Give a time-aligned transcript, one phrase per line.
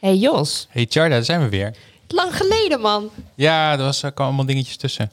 [0.00, 1.74] Hey Jos, Hey Charda, daar zijn we weer.
[2.08, 3.10] lang geleden man.
[3.34, 5.10] Ja, er was, kwamen allemaal dingetjes tussen.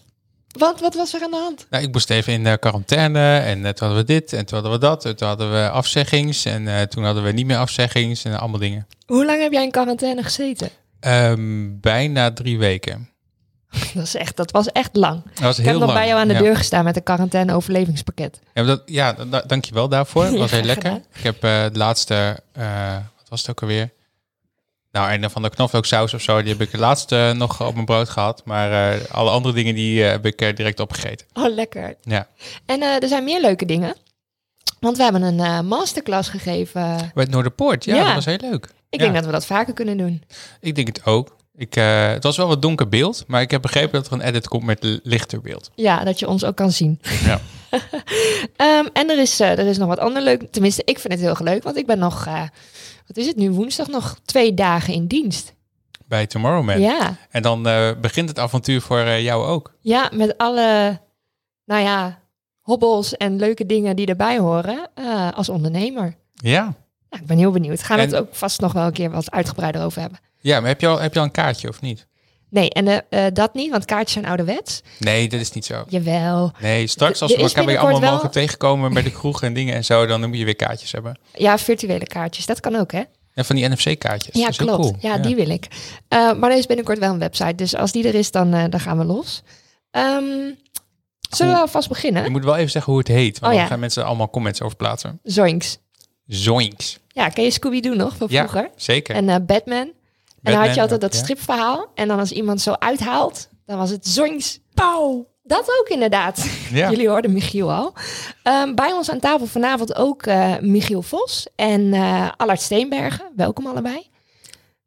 [0.57, 1.65] Wat, wat was er aan de hand?
[1.69, 4.53] Nou, ik moest even in de quarantaine en eh, toen hadden we dit en toen
[4.59, 5.05] hadden we dat.
[5.05, 8.59] En toen hadden we afzeggings en eh, toen hadden we niet meer afzeggings en allemaal
[8.59, 8.87] dingen.
[9.05, 10.69] Hoe lang heb jij in quarantaine gezeten?
[10.99, 13.09] Ehm, bijna drie weken.
[13.93, 15.23] Dat, is echt, dat was echt lang.
[15.33, 15.99] Dat was Ik heel heb nog lang.
[15.99, 16.39] bij jou aan de ja.
[16.39, 18.39] deur gestaan met een quarantaine overlevingspakket.
[18.53, 20.23] Ja, dat, ja da- da- dank je wel daarvoor.
[20.29, 20.83] Dat was Ja, heel lekker.
[20.89, 21.05] gedaan.
[21.15, 23.89] Ik heb het laatste, eh, wat was het ook alweer?
[24.93, 27.85] Nou, een van de knoflooksaus of zo, die heb ik het laatste nog op mijn
[27.85, 28.41] brood gehad.
[28.45, 31.27] Maar eh, alle andere dingen, die eh, heb ik eh, direct opgegeten.
[31.33, 31.95] Oh, lekker.
[32.01, 32.27] Ja.
[32.65, 33.95] En eh, er zijn meer leuke dingen.
[34.79, 36.81] Want we hebben een eh, masterclass gegeven.
[36.97, 38.03] Bij het Noorderpoort, ja, Ja.
[38.05, 38.65] dat was heel leuk.
[38.89, 39.05] Ik Ja.
[39.05, 40.23] denk dat we dat vaker kunnen doen.
[40.59, 41.35] Ik denk het ook.
[41.55, 44.21] Ik, eh, het was wel wat donker beeld, maar ik heb begrepen dat er een
[44.27, 45.71] edit komt met li- lichter beeld.
[45.75, 46.99] Ja, dat je ons ook kan zien.
[47.25, 47.39] Ja.
[48.55, 50.51] Ehm, en er is, eh, er is nog wat ander leuk.
[50.51, 51.63] Tenminste, ik vind het heel leuk.
[51.63, 52.41] Want ik ben nog, eh,
[53.07, 55.53] wat is het nu, woensdag nog twee dagen in dienst.
[56.05, 56.79] Bij Tomorrowland.
[56.79, 57.15] Ja.
[57.29, 59.73] En dan eh, begint het avontuur voor eh, jou ook.
[59.81, 60.99] ja, met alle,
[61.65, 62.19] nou ja,
[62.61, 66.15] hobbels en leuke dingen die erbij horen eh, als ondernemer.
[66.33, 66.73] Ja.
[67.09, 67.83] Ja, ik ben heel benieuwd.
[67.83, 70.19] Gaan we En- het ook vast nog wel een keer wat uitgebreider over hebben.
[70.39, 72.07] Ja, maar heb je al, heb je al een kaartje of niet?
[72.53, 74.81] Nee, en eh, eh, dat niet, want kaartjes zijn ouderwets.
[74.99, 75.83] Nee, dat is niet zo.
[75.87, 76.51] Jawel.
[76.61, 79.75] Nee, straks als we elkaar weer allemaal wel- mogen tegenkomen bij de kroeg en dingen
[79.75, 81.19] en zo, dan moet je weer kaartjes hebben.
[81.33, 83.01] Ja, virtuele kaartjes, dat kan ook, hè?
[83.33, 84.35] En van die NFC-kaartjes.
[84.35, 84.81] Ja, klopt.
[84.81, 84.95] cool.
[84.99, 85.67] Ja, die wil ik.
[86.07, 88.79] Eh, maar er is binnenkort wel een website, dus als die er is, dan, dan
[88.79, 89.43] gaan we los.
[89.91, 90.23] Ehm,
[91.29, 92.31] zullen we alvast Je beginnen?
[92.31, 93.65] moet wel even zeggen hoe het heet, want Oh, dan ja.
[93.65, 95.19] gaan mensen allemaal comments over plaatsen.
[95.23, 95.77] Zoinks.
[96.27, 96.99] Zoinks.
[97.07, 98.69] Ja, ken je Scooby-Doo nog van Ja, vroeger?
[98.75, 99.15] zeker.
[99.15, 99.35] En eh,
[100.43, 100.53] Batman.
[100.53, 101.91] En dan had je altijd dat stripverhaal.
[101.95, 104.59] En dan als iemand zo uithaalt, dan was het zoinks.
[104.73, 105.31] Pauw.
[105.43, 106.49] Dat ook inderdaad.
[106.71, 106.89] Ja.
[106.91, 107.93] Jullie hoorden Michiel al.
[108.43, 113.31] Ehm, bij ons aan tafel vanavond ook eh, Michiel Vos en eh Allard Steenbergen.
[113.35, 114.07] Welkom allebei.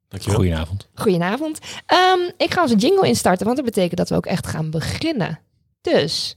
[0.08, 0.38] Dankjewel.
[0.38, 0.88] Goedenavond.
[0.94, 1.58] Goedenavond.
[1.86, 5.40] Ehm, ik ga onze jingle instarten, want dat betekent dat we ook echt gaan beginnen.
[5.80, 6.36] Dus,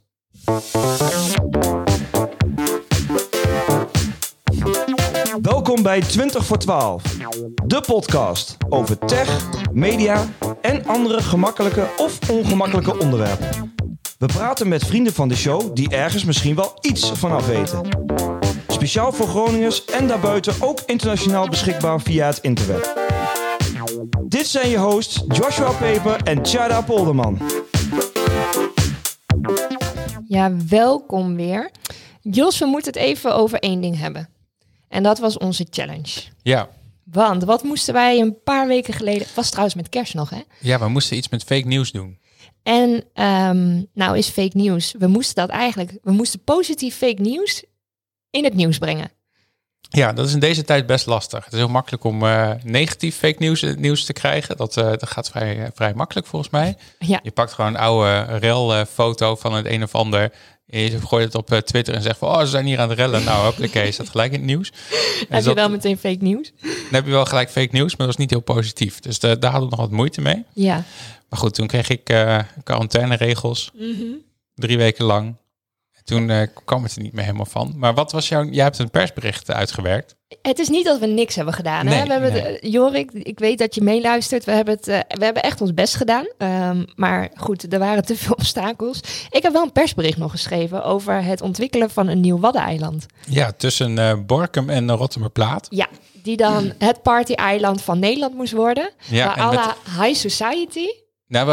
[5.69, 7.03] Welkom bij 20 voor 12,
[7.65, 10.25] de podcast over tech, media
[10.61, 13.73] en andere gemakkelijke of ongemakkelijke onderwerpen.
[14.17, 17.87] We praten met vrienden van de show die ergens misschien wel iets vanaf weten.
[18.67, 23.09] Speciaal voor Groningers en daarbuiten ook internationaal beschikbaar via het interweb.
[24.27, 27.39] Dit zijn je hosts Joshua Peper en Chada Polderman.
[30.27, 31.71] ja, welkom weer.
[32.21, 34.38] Jos, we moeten het even over één ding hebben.
[34.89, 36.21] En dat was onze challenge.
[36.41, 36.69] Ja.
[37.03, 39.21] Want wat moesten wij een paar weken geleden...
[39.21, 40.41] Het was trouwens met kerst nog, hè?
[40.59, 42.19] ja, we moesten iets met fake nieuws doen.
[42.63, 44.95] En ehm, nou is fake nieuws.
[44.97, 45.97] We moesten dat eigenlijk...
[46.03, 47.63] We moesten positief fake nieuws
[48.29, 49.11] in het nieuws brengen.
[49.89, 51.43] Ja, dat is in deze tijd best lastig.
[51.43, 54.57] Het is heel makkelijk om eh, negatief fake nieuws, in het nieuws te krijgen.
[54.57, 56.77] Dat, eh, dat gaat vrij, eh, vrij makkelijk volgens mij.
[56.99, 60.31] Ja, Je pakt gewoon een oude rel-foto van het een of ander.
[60.71, 62.29] Je gooit het op eh, Twitter en zegt van...
[62.29, 63.23] oh, ze zijn hier aan de rellen.
[63.23, 64.71] Nou, hoppakee, is dat gelijk in het nieuws.
[65.29, 66.51] Heb je dat- wel meteen fake nieuws?
[66.61, 68.99] Dan heb je wel gelijk fake nieuws, maar dat was niet heel positief.
[68.99, 70.43] Dus daar hadden we nog wat moeite mee.
[70.53, 70.83] Ja.
[71.29, 73.71] Maar goed, toen kreeg ik eh quarantaineregels.
[73.73, 74.03] Mhm.
[74.55, 75.27] Drie weken lang.
[75.93, 77.73] En toen eh, kwam het er niet meer helemaal van.
[77.75, 78.43] Maar wat was jouw...
[78.43, 80.15] Jij hebt een persbericht uitgewerkt.
[80.41, 81.87] Het is niet dat we niks hebben gedaan.
[81.87, 81.95] hè?
[81.95, 82.41] Nee, we hebben nee.
[82.41, 84.45] het, eh, Jorik, ik weet dat je meeluistert.
[84.45, 86.25] We hebben, het, eh, we hebben echt ons best gedaan.
[86.37, 88.99] Ehm, maar goed, er waren te veel obstakels.
[89.29, 93.05] Ik heb wel een persbericht nog geschreven over het ontwikkelen van een nieuw Waddeneiland.
[93.29, 95.67] Ja, tussen eh Borkum en Rotterdamplaat.
[95.69, 95.87] Ja,
[96.23, 98.91] die dan het party-eiland van Nederland moest worden.
[99.09, 100.85] Ja, à met- high society.
[101.27, 101.51] Nou, we,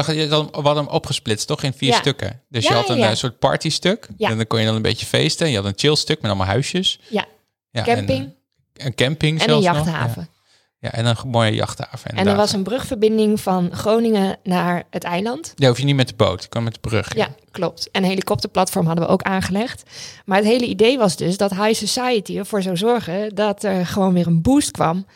[0.52, 1.62] hadden- hem opgesplitst, toch?
[1.62, 1.96] In vier Ja.
[1.96, 2.42] stukken.
[2.48, 4.08] Dus Ja, je had een ja, soort partystuk.
[4.16, 4.28] Ja.
[4.30, 5.50] En dan kon je dan een beetje feesten.
[5.50, 7.00] Je had een chillstuk met allemaal huisjes.
[7.08, 7.24] Ja,
[7.70, 8.35] Ja, camping En,
[8.76, 9.62] een camping en, een nog.
[9.62, 10.28] jachthaven.
[10.30, 10.88] Ja.
[10.88, 12.10] ja, en een mooie jachthaven.
[12.10, 12.36] En er inderdaad.
[12.36, 15.52] was een brugverbinding van Groningen naar het eiland.
[15.54, 16.42] Ja, hoef je niet met de boot.
[16.42, 17.14] Je kan met de brug.
[17.14, 17.90] Ja, klopt.
[17.90, 19.82] En een helikopterplatform hadden we ook aangelegd.
[20.24, 24.12] Maar het hele idee was dus dat High Society ervoor zou zorgen dat er gewoon
[24.12, 25.06] weer een boost kwam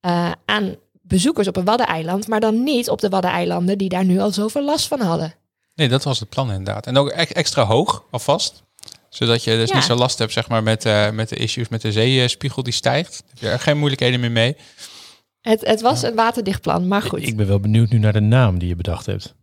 [0.00, 4.20] eh, aan bezoekers op een Waddeneiland, maar dan niet op de Waddeneilanden die daar nu
[4.20, 5.34] al zoveel last van hadden.
[5.74, 6.86] Nee, dat was het plan inderdaad.
[6.86, 8.62] En ook e- extra hoog alvast.
[9.08, 9.74] Zodat je dus Ja.
[9.74, 12.72] niet zo last hebt zeg maar, met, eh, met de issues met de zeespiegel die
[12.72, 13.22] stijgt.
[13.28, 14.56] Heb je er geen moeilijkheden meer mee.
[15.40, 17.22] Het, het was een waterdicht plan, maar goed.
[17.26, 19.34] Ik ben wel benieuwd nu naar de naam die je bedacht hebt.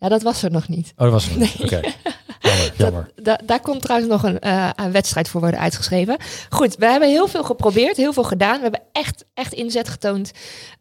[0.00, 0.92] Ja, dat was er nog niet.
[0.96, 1.36] Oh, dat was het.
[1.38, 1.54] niet.
[1.62, 1.80] Oké.
[2.40, 3.10] Jammer, jammer.
[3.22, 6.16] Da- daar komt trouwens nog een, eh, een wedstrijd voor worden uitgeschreven.
[6.48, 8.56] Goed, we hebben heel veel geprobeerd, heel veel gedaan.
[8.56, 10.30] We hebben echt, echt inzet getoond.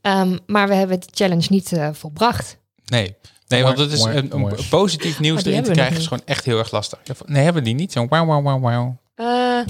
[0.02, 2.58] Ehm, maar we hebben de challenge niet eh, volbracht.
[2.86, 3.16] Nee.
[3.48, 6.46] Nee, want het is een, een positief nieuws Oh, erin te krijgen is gewoon echt
[6.46, 7.00] heel erg lastig.
[7.26, 7.92] Nee, hebben we die niet?
[7.92, 8.98] Zo'n wauw, wauw, wauw, wauw.
[9.16, 9.66] Eh, Nou,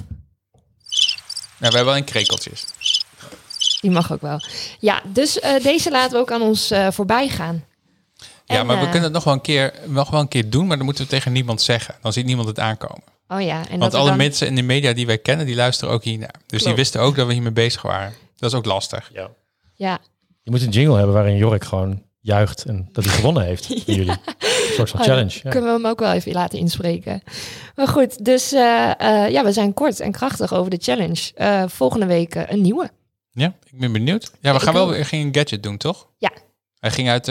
[1.57, 2.65] we hebben wel een krekeltjes.
[3.81, 4.39] Die mag ook wel.
[4.79, 7.63] Ja, dus eh, deze laten we ook aan ons eh, voorbij gaan.
[8.45, 10.67] Ja, En, maar we kunnen het nog wel een keer, nog wel een keer doen,
[10.67, 11.95] maar dan moeten we tegen niemand zeggen.
[12.01, 13.03] Dan ziet niemand het aankomen.
[13.27, 15.55] Oh ja, en Want dat alle dan- mensen in de media die wij kennen, die
[15.55, 16.35] luisteren ook hiernaar.
[16.45, 18.13] Dus die wisten ook dat we hiermee bezig waren.
[18.37, 19.09] Dat is ook lastig.
[19.13, 19.29] Ja.
[19.73, 19.99] Ja,
[20.43, 23.85] Je moet een jingle hebben waarin Jorik gewoon juicht en dat hij gewonnen heeft met
[23.85, 24.09] jullie.
[24.09, 25.39] Een soort van Oh, challenge.
[25.43, 25.49] Ja.
[25.49, 27.21] kunnen we hem ook wel even laten inspreken.
[27.75, 31.31] Maar goed, dus eh, eh, ja, we zijn kort en krachtig over de challenge.
[31.35, 32.89] Eh, volgende week een nieuwe.
[33.31, 34.31] Ja, ik ben benieuwd.
[34.41, 36.07] Ja, we Ik gaan wel weer geen gadget doen, toch?
[36.17, 36.31] Ja.
[36.79, 37.29] Hij ging uit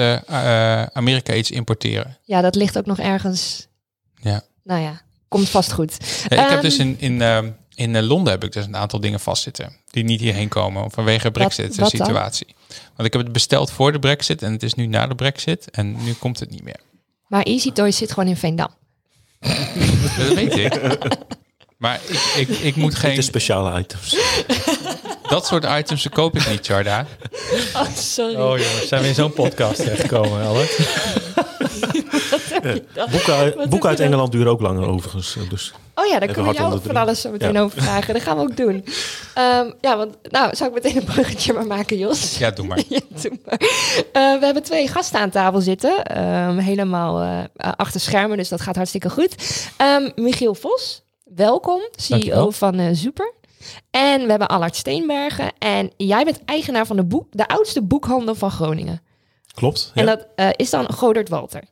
[0.92, 2.18] Amerika iets importeren.
[2.22, 3.68] Ja, dat ligt ook nog ergens.
[4.14, 4.40] Ja.
[4.64, 5.96] Nou ja, komt vast goed.
[6.28, 8.76] Ja, ik heb Ehm, dus in, in, ehm, in eh, Londen heb ik dus een
[8.76, 9.76] aantal dingen vastzitten.
[9.90, 12.00] Die niet hierheen komen vanwege Brexit wat dan?
[12.00, 12.46] situatie.
[12.68, 15.70] Want ik heb het besteld voor de Brexit en het is nu na de Brexit.
[15.70, 16.80] En nu komt het niet meer.
[17.28, 18.70] Maar Easy Toys zit gewoon in Veendam.
[20.18, 20.80] Dat weet ik.
[21.76, 24.16] Maar ik, ik, ik moet Geen de speciale items.
[25.28, 27.06] Dat soort items koop ik niet, Jarda.
[27.74, 28.34] Oh, sorry.
[28.34, 30.78] Oh jongens, zijn we in zo'n podcast terechtgekomen, Albert?
[33.12, 33.98] Boeken uit, boeken?
[33.98, 35.36] Engeland duren ook langer overigens.
[35.36, 37.60] eh, Dus Oh ja, daar kunnen we jou ook van alles zo meteen Ja.
[37.60, 38.14] over vragen.
[38.14, 38.84] Dat gaan we ook doen.
[39.34, 42.38] Ehm, ja, want nou, zou ik meteen een bruggetje maar maken, Jos?
[42.38, 42.78] Ja, doe maar.
[42.88, 43.58] Ja, doe maar.
[44.12, 46.02] Eh, we hebben twee gasten aan tafel zitten.
[46.04, 47.20] Ehm, helemaal
[47.56, 49.34] eh, achter schermen, dus dat gaat hartstikke goed.
[49.76, 51.80] Ehm, Michiel Vos, welkom.
[51.90, 52.52] CEO Dankjewel.
[52.52, 53.34] van eh Super.
[53.90, 55.52] En we hebben Allard Steenbergen.
[55.58, 59.02] En jij bent eigenaar van de, boek, de oudste boekhandel van Groningen.
[59.54, 59.90] klopt.
[59.94, 61.62] En dat eh, is dan Godert Walter.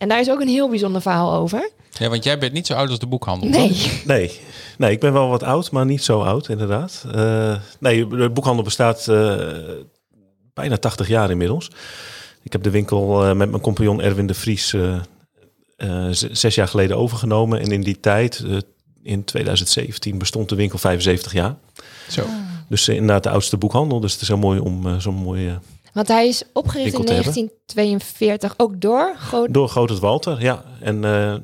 [0.00, 1.70] En daar is ook een heel bijzonder verhaal over.
[1.90, 3.50] Ja, want jij bent niet zo oud als de boekhandel.
[3.50, 3.60] toch?
[3.60, 4.02] Nee.
[4.04, 4.40] Nee.
[4.78, 7.04] nee, ik ben wel wat oud, maar niet zo oud inderdaad.
[7.14, 9.36] Eh, nee, de boekhandel bestaat eh,
[10.54, 11.70] bijna 80 jaar inmiddels.
[12.42, 14.96] Ik heb de winkel eh, met mijn compagnon Erwin de Vries eh,
[15.76, 17.60] eh, zes jaar geleden overgenomen.
[17.60, 18.44] En in die tijd,
[19.02, 21.56] in 2017, bestond de winkel 75 jaar.
[22.08, 22.24] Zo.
[22.68, 24.00] Dus inderdaad de oudste boekhandel.
[24.00, 25.58] Dus het is heel mooi om zo'n mooie...
[25.92, 27.32] Want hij is opgericht in Winkel te hebben.
[27.32, 29.54] 1942, ook door Godert.
[29.54, 30.64] Door Groot Walter, ja.
[30.80, 31.34] En eh,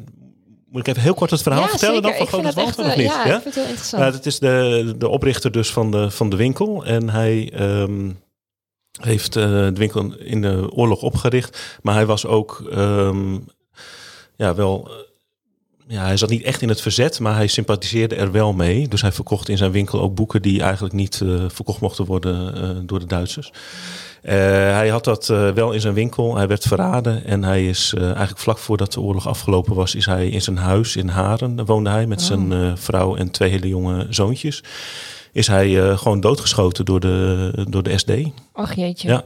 [0.68, 2.10] moet ik even heel kort het verhaal ja, vertellen zeker.
[2.10, 3.06] dan van Groot dat echt, Walter, of niet?
[3.06, 4.02] ja, ik vind het heel interessant.
[4.02, 6.84] Nou, dat is de, de oprichter dus van de, van de winkel.
[6.84, 8.10] En hij ehm,
[9.00, 11.78] heeft eh, de winkel in de oorlog opgericht.
[11.82, 13.38] Maar hij was ook ehm,
[14.36, 15.04] ja, wel...
[15.88, 18.88] Ja, hij zat niet echt in het verzet, maar hij sympathiseerde er wel mee.
[18.88, 22.54] Dus hij verkocht in zijn winkel ook boeken die eigenlijk niet eh, verkocht mochten worden
[22.54, 23.52] eh, door de Duitsers.
[24.22, 24.34] Eh,
[24.74, 26.36] hij had dat wel in zijn winkel.
[26.36, 30.28] Hij werd verraden en hij is eigenlijk vlak voordat de oorlog afgelopen was, is hij
[30.28, 33.68] in zijn huis in Haren, daar woonde hij met zijn eh, vrouw en twee hele
[33.68, 34.62] jonge zoontjes.
[35.32, 38.10] Is hij gewoon doodgeschoten door de, door de SD.
[38.52, 39.08] Och jeetje.
[39.08, 39.24] Ja.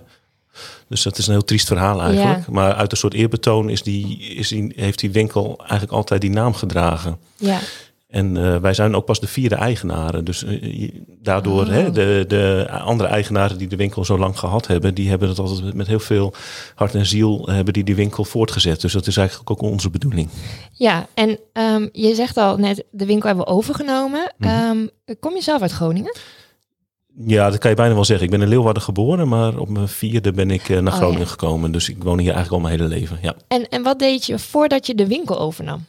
[0.89, 2.49] Dus dat is een heel triest verhaal eigenlijk.
[2.49, 6.31] Maar uit een soort eerbetoon is die, is die, heeft die winkel eigenlijk altijd die
[6.31, 7.19] naam gedragen.
[7.37, 7.59] Ja.
[8.11, 10.25] En eh, wij zijn ook pas de vierde eigenaren.
[10.25, 10.91] Dus eh,
[11.23, 11.69] daardoor, Oh.
[11.69, 15.39] hè, de, de andere eigenaren die de winkel zo lang gehad hebben, die hebben het
[15.39, 16.33] altijd met heel veel
[16.75, 18.81] hart en ziel hebben die die winkel voortgezet.
[18.81, 20.29] Dus dat is eigenlijk ook onze bedoeling.
[20.73, 24.33] Ja, en ehm, je zegt al net, de winkel hebben we overgenomen.
[24.39, 24.49] Mhm.
[24.51, 24.87] Ehm,
[25.21, 26.17] kom je zelf uit Groningen?
[27.27, 28.25] Ja, dat kan je bijna wel zeggen.
[28.25, 31.21] Ik ben in Leeuwarden geboren, maar op mijn vierde ben ik eh, naar Oh, Groningen
[31.25, 31.27] ja.
[31.31, 31.73] gekomen.
[31.73, 33.19] Dus ik woon hier eigenlijk al mijn hele leven.
[33.23, 35.85] Ja, En, en wat deed je voordat je de winkel overnam?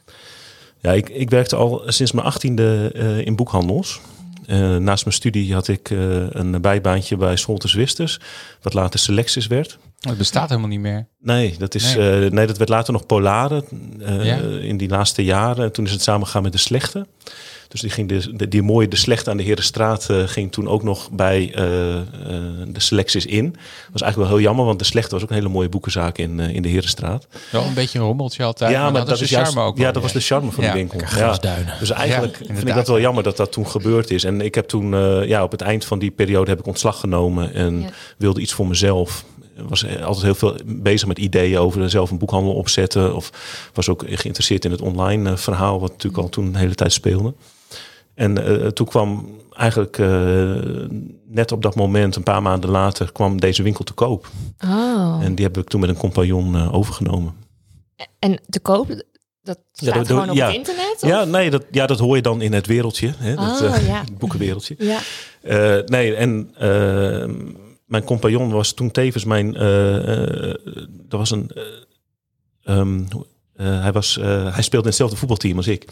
[0.80, 4.00] ja ik, ik werkte al sinds mijn achttiende eh in boekhandels.
[4.46, 5.98] Eh, naast mijn studie had ik eh,
[6.30, 8.20] een bijbaantje bij Scholtes Wisters,
[8.62, 9.78] wat later Selectis werd.
[10.00, 11.06] Het bestaat helemaal niet meer.
[11.20, 12.46] Nee, dat, is, Nee.
[12.46, 13.64] dat werd later nog Polare
[14.00, 14.36] eh, Ja.
[14.60, 15.72] in die laatste jaren.
[15.72, 17.06] Toen is het samengegaan met de Slechte.
[17.72, 20.68] Dus die, ging de, de- die mooie De Slechte aan de Herenstraat eh, ging toen
[20.68, 22.02] ook nog bij eh, eh,
[22.68, 23.44] de Selectis in.
[23.52, 26.18] Dat was eigenlijk wel heel jammer, want De Slechte was ook een hele mooie boekenzaak
[26.18, 27.26] in, in de Herenstraat.
[27.50, 28.76] Wel een beetje een rommeltje altijd.
[28.76, 29.78] maar, dat, is de juist- charme ook.
[29.78, 30.70] Ja, dat was de charme van Ja.
[30.72, 31.00] de winkel.
[31.16, 31.38] Ja.
[31.78, 33.02] Dus eigenlijk vind ik dat wel ja.
[33.02, 34.24] jammer dat dat toen gebeurd is.
[34.24, 37.00] En ik heb toen, eh, ja, op het eind van die periode heb ik ontslag
[37.00, 37.88] genomen en Ja.
[38.18, 39.24] wilde iets voor mezelf.
[39.56, 43.14] Ik was altijd heel veel bezig met ideeën over zelf een boekhandel opzetten.
[43.14, 43.30] Of
[43.74, 47.34] was ook geïnteresseerd in het online verhaal, wat natuurlijk al toen een hele tijd speelde.
[48.14, 50.54] En eh, toen kwam eigenlijk eh,
[51.26, 54.28] net op dat moment, een paar maanden later, kwam deze winkel te koop.
[54.64, 55.18] Oh.
[55.22, 57.34] En die heb ik toen met een compagnon eh, overgenomen.
[58.18, 58.88] En te koop,
[59.42, 60.46] dat staat dat- gewoon op ja.
[60.46, 60.96] het internet?
[61.02, 61.08] of?
[61.08, 63.12] Ja, nee, dat, ja, dat hoor je dan in het wereldje.
[63.16, 64.00] Hè, dat, Oh, ja.
[64.04, 64.74] het boekenwereldje.
[64.78, 64.98] Ja.
[65.86, 66.50] Nee, en
[67.86, 69.54] mijn compagnon was toen tevens mijn.
[69.56, 70.58] er
[71.08, 71.50] was een.
[72.64, 73.00] eh,
[73.56, 75.84] eh, hij, was, eh, hij speelde in hetzelfde voetbalteam als ik.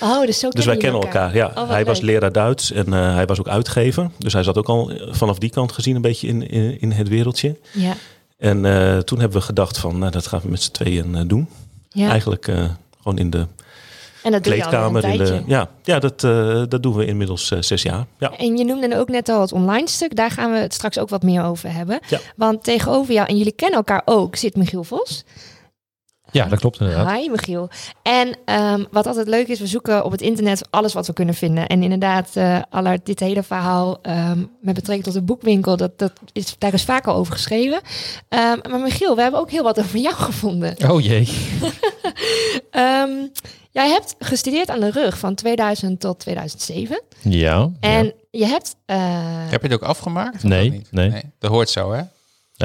[0.00, 1.34] Oh, dus zo Dus wij kennen elkaar.
[1.34, 1.52] Ja.
[1.54, 4.10] Oh, hij was leraar Duits en eh, hij was ook uitgever.
[4.18, 7.08] Dus hij zat ook al vanaf die kant gezien een beetje in, in, in het
[7.08, 7.56] wereldje.
[7.72, 7.94] Ja.
[8.38, 8.62] En
[9.04, 11.48] toen hebben we gedacht van, nou, dat gaan we met z'n tweeën doen.
[11.88, 12.08] ja.
[12.08, 12.44] Eigenlijk
[13.02, 13.46] gewoon in de...
[14.22, 15.04] En dat doe je al een kleedkamer.
[15.04, 16.20] In de, ja, ja dat,
[16.70, 18.06] dat doen we inmiddels zes jaar.
[18.18, 18.32] Ja.
[18.36, 20.16] En je noemde ook net al het online stuk.
[20.16, 22.00] Daar gaan we het straks ook wat meer over hebben.
[22.08, 22.18] Ja.
[22.36, 25.24] Want tegenover jou, en jullie kennen elkaar ook, zit Michiel Vos.
[26.32, 27.16] Ja, dat klopt inderdaad.
[27.16, 27.68] Hi Michiel.
[28.02, 31.34] En ehm, wat altijd leuk is, we zoeken op het internet alles wat we kunnen
[31.34, 31.66] vinden.
[31.66, 36.12] En inderdaad, eh Allard, dit hele verhaal ehm, met betrekking tot de boekwinkel, dat, dat
[36.32, 37.80] is, daar is vaak al over geschreven.
[38.28, 40.76] Ehm, maar Michiel, we hebben ook heel wat over jou gevonden.
[40.90, 41.28] Oh jee.
[42.70, 43.10] Ehm,
[43.70, 47.02] jij hebt gestudeerd aan de rug van 2000 tot 2007.
[47.22, 47.70] Ja.
[47.80, 48.12] En ja.
[48.30, 48.96] je hebt eh,
[49.50, 50.42] Heb je het ook afgemaakt?
[50.42, 50.92] Nee, niet?
[50.92, 51.22] nee.
[51.38, 52.02] Dat hoort zo, hè?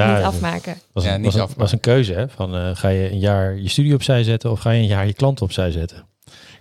[0.02, 0.76] Ja, niet afmaken.
[0.92, 1.60] was, Ja, een, niet was, afmaken.
[1.60, 2.28] was een keuze, hè?
[2.28, 5.06] Van eh, ga je een jaar je studie opzij zetten of ga je een jaar
[5.06, 6.04] je klanten opzij zetten?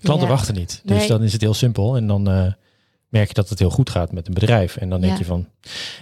[0.01, 0.33] Klanten Ja.
[0.33, 0.81] wachten niet.
[0.83, 1.07] Dus Nee.
[1.07, 1.95] dan is het heel simpel.
[1.95, 2.51] En dan eh,
[3.09, 4.75] merk je dat het heel goed gaat met een bedrijf.
[4.77, 5.19] En dan denk Ja.
[5.19, 5.47] je van,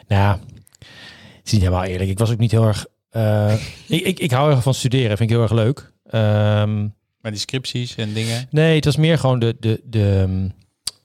[0.07, 0.39] nou, ja,
[0.79, 2.09] het is niet helemaal eerlijk.
[2.09, 2.85] Ik was ook niet heel erg.
[3.09, 3.53] eh,
[3.87, 5.91] ik, ik, ik hou erg van studeren, vind ik heel erg leuk.
[6.09, 6.81] Ehm,
[7.21, 8.47] Met die scripties en dingen.
[8.49, 9.55] Nee, het was meer gewoon de.
[9.59, 10.53] de, de mm,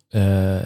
[0.09, 0.56] eh,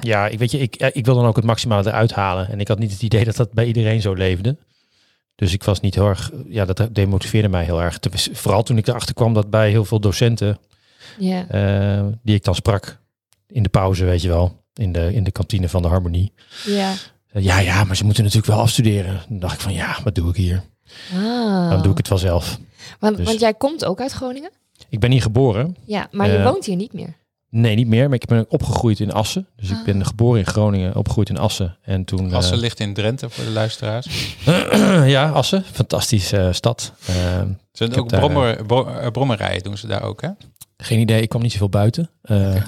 [0.00, 2.48] ja, ik weet je, ik, ik wil dan ook het maximale eruit halen.
[2.48, 4.56] En ik had niet het idee dat dat bij iedereen zo leefde.
[5.34, 6.30] Dus ik was niet heel erg.
[6.48, 7.98] Ja, dat demotiveerde mij heel erg.
[8.32, 10.58] Vooral toen ik erachter kwam dat bij heel veel docenten
[11.18, 11.48] Ja.
[11.48, 12.98] eh, die ik dan sprak
[13.46, 16.32] in de pauze, weet je wel, in de, in de kantine van de Harmonie.
[16.66, 16.92] ja.
[17.36, 19.20] Ja, ja, maar ze moeten natuurlijk wel afstuderen.
[19.28, 20.62] Dan dacht ik van ja, wat doe ik hier?
[21.14, 21.70] Ah.
[21.70, 22.58] Dan doe ik het wel zelf.
[22.98, 24.50] Want, dus- want jij komt ook uit Groningen?
[24.88, 25.76] Ik ben hier geboren.
[25.86, 27.14] Ja, maar je Eh, woont hier niet meer.
[27.56, 28.04] Nee, niet meer.
[28.08, 29.46] Maar ik ben opgegroeid in Assen.
[29.56, 29.84] Dus ik Ah.
[29.84, 31.76] ben geboren in Groningen, opgegroeid in Assen.
[31.82, 32.28] En toen...
[32.30, 34.36] eh, Assen ligt in Drenthe voor de luisteraars.
[35.16, 35.64] ja, Assen.
[35.72, 36.92] Fantastische eh, stad.
[37.06, 37.14] Eh,
[37.72, 40.28] Ze heb ook brommer, bro- eh, brommerrijden doen ze daar ook, hè?
[40.76, 41.20] geen idee.
[41.22, 42.10] Ik kwam niet zoveel buiten.
[42.22, 42.54] Eh,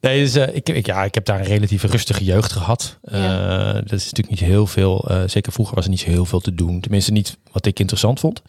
[0.00, 2.98] nee, dus, eh, ik, ik, ja, ik heb daar een relatief rustige jeugd gehad.
[3.02, 3.72] Eh, Ja.
[3.72, 5.04] Dat is natuurlijk niet heel veel...
[5.10, 6.80] eh, zeker vroeger was er niet zo heel veel te doen.
[6.80, 8.42] Tenminste niet wat ik interessant vond.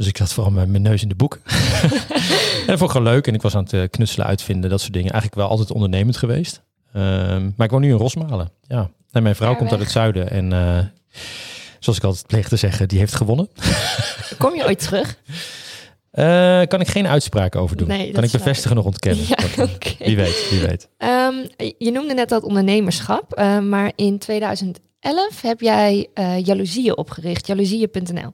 [0.00, 1.34] Dus ik zat vooral met mijn neus in de boek.
[1.44, 3.26] en dat vond ik gewoon leuk.
[3.26, 5.10] En ik was aan het eh, knutselen, uitvinden, dat soort dingen.
[5.10, 6.62] Eigenlijk wel altijd ondernemend geweest.
[6.92, 8.50] Ehm, maar ik woon nu in Rosmalen.
[8.62, 8.90] Ja.
[9.10, 10.30] En mijn vrouw komt uit het zuiden.
[10.30, 10.78] En eh,
[11.78, 13.48] zoals ik altijd pleeg te zeggen, die heeft gewonnen.
[14.38, 15.18] Kom je ooit terug?
[16.10, 17.88] Eh, kan ik geen uitspraak over doen.
[17.88, 19.24] Nee, kan ik bevestigen nog ontkennen.
[19.28, 19.66] Ja.
[19.98, 20.88] Wie weet, wie weet.
[20.96, 21.34] Ehm,
[21.78, 24.88] je noemde net dat ondernemerschap, maar in 2011
[25.42, 28.32] heb jij eh jaloezieën opgericht, jaloezieën.nl.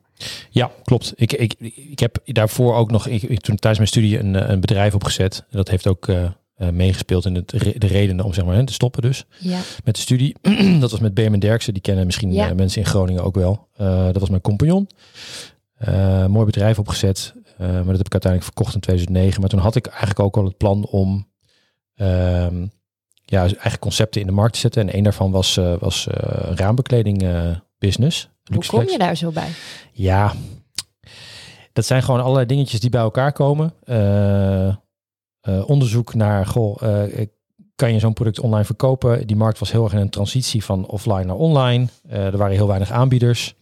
[0.50, 1.12] Ja, klopt.
[1.16, 1.54] Ik, ik,
[1.90, 4.94] ik heb daarvoor ook nog, ik, ik- toen tijdens mijn studie een, eh, een bedrijf
[4.94, 5.44] opgezet.
[5.50, 6.28] Dat heeft ook eh,
[6.70, 9.24] meegespeeld in het, de redenen om zeg maar, te stoppen dus.
[9.38, 9.58] Ja.
[9.84, 10.34] met de studie.
[10.80, 11.72] dat was met BM Derksen.
[11.72, 12.54] Die kennen misschien Ja.
[12.54, 13.68] mensen in Groningen ook wel.
[14.12, 14.88] Dat was mijn compagnon.
[16.28, 17.34] Mooi bedrijf opgezet.
[17.58, 19.40] Maar dat heb ik uiteindelijk verkocht in 2009.
[19.40, 21.28] Maar toen had ik eigenlijk ook al het plan om
[21.94, 22.66] ehm,
[23.26, 24.82] ja, eigen concepten in de markt te zetten.
[24.82, 28.28] En een daarvan was, eh, was eh, raambekleding eh, business.
[28.52, 29.48] Hoe kom je daar zo bij?
[29.92, 30.32] Ja,
[31.72, 33.74] dat zijn gewoon allerlei dingetjes die bij elkaar komen.
[35.66, 36.76] Onderzoek naar, goh,
[37.74, 39.26] kan je zo'n product online verkopen?
[39.26, 41.86] Die markt was heel erg in een transitie van offline naar online.
[42.08, 43.54] Er waren heel weinig aanbieders.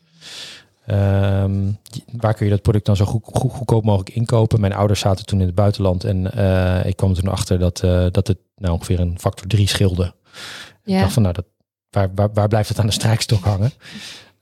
[0.86, 1.70] Ehm,
[2.12, 4.60] waar kun je dat product dan zo goed, goed, goedkoop mogelijk inkopen?
[4.60, 8.06] Mijn ouders zaten toen in het buitenland en eh, ik kwam toen achter dat, eh,
[8.10, 10.04] dat het nou ongeveer een factor 3 scheelde.
[10.04, 10.12] Ik
[10.84, 11.00] Ja.
[11.00, 11.44] dacht van, nou, dat,
[11.90, 13.70] waar, waar, waar blijft het aan de strijkstok hangen?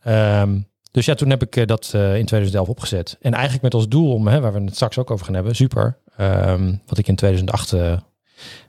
[0.03, 0.59] Ehm,
[0.91, 3.17] dus ja, toen heb ik eh, dat in 2011 opgezet.
[3.21, 5.55] En eigenlijk met als doel om, hè, waar we het straks ook over gaan hebben,
[5.57, 5.99] super.
[6.17, 7.99] Ehm, wat ik in 2008, eh,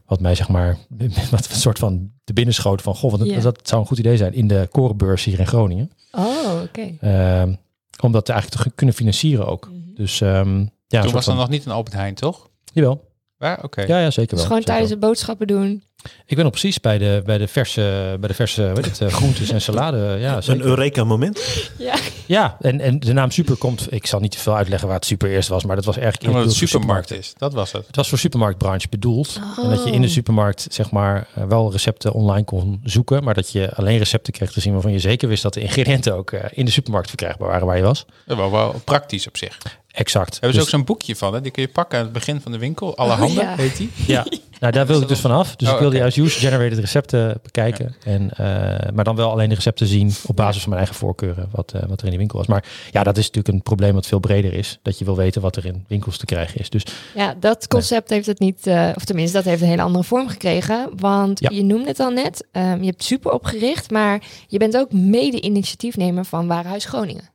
[0.06, 0.78] wat mij zeg maar,
[1.32, 3.40] wat een soort van de binnenschoot van, goh, Ja.
[3.40, 5.92] dat zou een goed idee zijn in de korenbeurs hier in Groningen.
[6.12, 6.92] Oh, oké.
[7.00, 7.54] Ehm,
[8.02, 9.70] om dat eigenlijk te kunnen financieren ook.
[9.70, 9.94] Mhm.
[9.96, 12.50] Dus ehm, ja, Toen was er van- nog niet een Albert Heijn, toch?
[12.74, 13.12] Jawel.
[13.44, 13.64] Waar?
[13.64, 13.82] Oké.
[13.82, 14.48] Ja, ja, zeker Dus wel.
[14.48, 14.88] gewoon zeker wel.
[14.90, 15.84] de boodschappen doen.
[16.26, 19.08] Ik ben nog precies bij de, bij de verse, bij de verse weet het, eh,
[19.08, 20.18] groentes en salade.
[20.20, 20.62] Ja, Een.
[20.62, 21.70] Eureka-moment.
[21.78, 21.96] Ja.
[22.26, 23.88] Ja, en, en de naam Super komt.
[23.94, 26.18] Ik zal niet te veel uitleggen waar het Super eerst was, maar dat was erg
[26.28, 27.34] Omdat het supermarkt is.
[27.38, 27.88] Dat was het.
[27.88, 29.40] Het was voor supermarktbranche bedoeld.
[29.64, 30.14] En dat je in de Oh.
[30.14, 34.52] supermarkt zeg maar eh, wel recepten online kon zoeken, maar dat je alleen recepten kreeg
[34.52, 37.48] te zien waarvan je zeker wist dat de ingrediënten ook eh, in de supermarkt verkrijgbaar
[37.48, 38.06] waren waar je was.
[38.26, 39.58] Dat was wel praktisch op zich.
[39.94, 40.32] Exact.
[40.32, 41.42] Hebben ze Dus- ook zo'n boekje van, hè?
[41.42, 42.98] Die kun je pakken aan het begin van de winkel.
[42.98, 43.56] Alle Oh, handen, ja.
[43.56, 43.92] heet die.
[44.08, 44.26] Ja,
[44.60, 45.56] nou daar wilde ik dus vanaf.
[45.56, 47.96] Dus Oh, ik wilde juist user-generated recepten bekijken.
[48.06, 51.48] En, eh, maar dan wel alleen de recepten zien op basis van mijn eigen voorkeuren
[51.52, 52.48] wat, eh, wat er in die winkel was.
[52.48, 54.80] Maar ja, dat is natuurlijk een probleem wat veel breder is.
[54.82, 56.70] Dat je wil weten wat er in winkels te krijgen is.
[56.70, 56.84] Dus
[57.16, 60.28] Ja, dat concept heeft het niet, eh, of tenminste, dat heeft een hele andere vorm
[60.28, 60.90] gekregen.
[60.96, 61.50] Want Ja.
[61.54, 66.26] je noemde het al net, ehm, je hebt super opgericht, maar je bent ook mede-initiatiefnemer
[66.26, 67.32] van Warenhuis Groningen.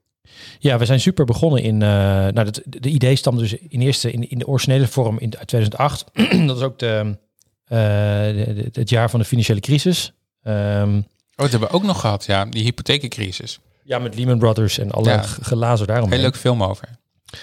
[0.59, 1.83] Ja, we zijn super begonnen in...
[1.83, 5.37] eh, nou, dat, de idee stamde dus in eerste in, in de originele vorm in
[5.39, 6.05] uit 2008.
[6.47, 7.17] dat is ook de,
[7.65, 10.13] eh, de- het jaar van de financiële crisis.
[10.43, 11.01] Ehm,
[11.37, 12.45] Oh, dat hebben we ook nog gehad, ja.
[12.45, 13.59] Die hypotheekcrisis.
[13.85, 15.23] ja, met Lehman Brothers en alle Ja.
[15.23, 16.11] g- glazen daarom.
[16.13, 16.89] Heel leuk film over.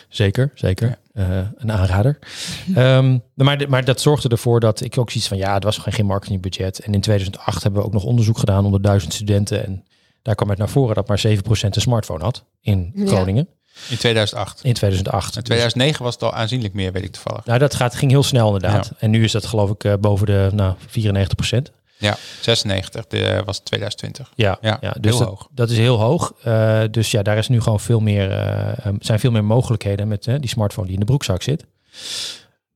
[0.09, 0.97] Zeker, zeker.
[1.13, 2.19] Eh, een aanrader.
[2.75, 5.93] Ehm, maar, maar dat zorgde ervoor dat ik ook zoiets van, ja, het was geen,
[5.93, 6.79] geen marketingbudget.
[6.79, 9.65] En in 2008 hebben we ook nog onderzoek gedaan onder duizend studenten.
[9.65, 9.83] En
[10.25, 13.05] daar kwam het naar voren dat maar 7% een smartphone had in Ja.
[13.07, 13.47] Groningen.
[13.89, 14.63] In 2008.
[14.63, 15.35] In 2008.
[15.35, 17.45] In 2009 was het al aanzienlijk meer, weet ik toevallig.
[17.45, 18.91] Nou, dat gaat, ging heel snel inderdaad.
[18.99, 23.59] En nu is dat geloof ik eh, boven de nou, 94% Ja, 96 de, was
[23.59, 24.31] 2020.
[24.35, 25.47] Ja, Ja, ja, dus heel dat, hoog.
[25.51, 26.33] dat is heel hoog.
[26.43, 30.07] Eh, dus ja, daar is nu gewoon veel meer, eh, um, zijn veel meer mogelijkheden
[30.07, 31.65] met die smartphone die in de broekzak zit.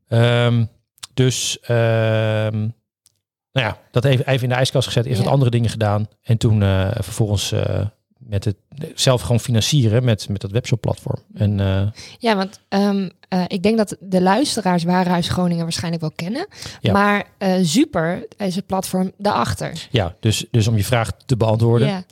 [0.07, 0.65] Ehm,
[1.13, 2.67] dus, ehm,
[3.59, 5.05] nou ja, dat even, even in de ijskast gezet.
[5.05, 5.23] Eerst Ja.
[5.23, 6.07] wat andere dingen gedaan.
[6.23, 7.85] En toen eh, vervolgens eh,
[8.17, 8.55] met het
[8.95, 11.19] zelf gewoon financieren met, met dat webshop-platform.
[11.33, 11.81] En eh,
[12.17, 16.47] Ja, want ehm, eh, ik denk dat de luisteraars Warenhuis Groningen waarschijnlijk wel kennen.
[16.81, 16.91] Ja.
[16.91, 17.25] Maar
[17.61, 19.87] Super is het platform daarachter.
[19.91, 21.87] ja, dus, dus om je vraag te beantwoorden.
[21.87, 22.03] Ja.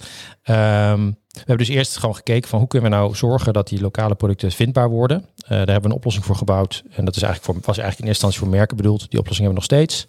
[0.44, 3.82] Ehm, we hebben dus eerst gewoon gekeken van hoe kunnen we nou zorgen dat die
[3.82, 5.26] lokale producten vindbaar worden.
[5.48, 6.84] Daar hebben we een oplossing voor gebouwd.
[6.92, 9.10] En dat is eigenlijk voor, was eigenlijk in eerste instantie voor merken bedoeld.
[9.10, 10.08] Die oplossing hebben we nog steeds.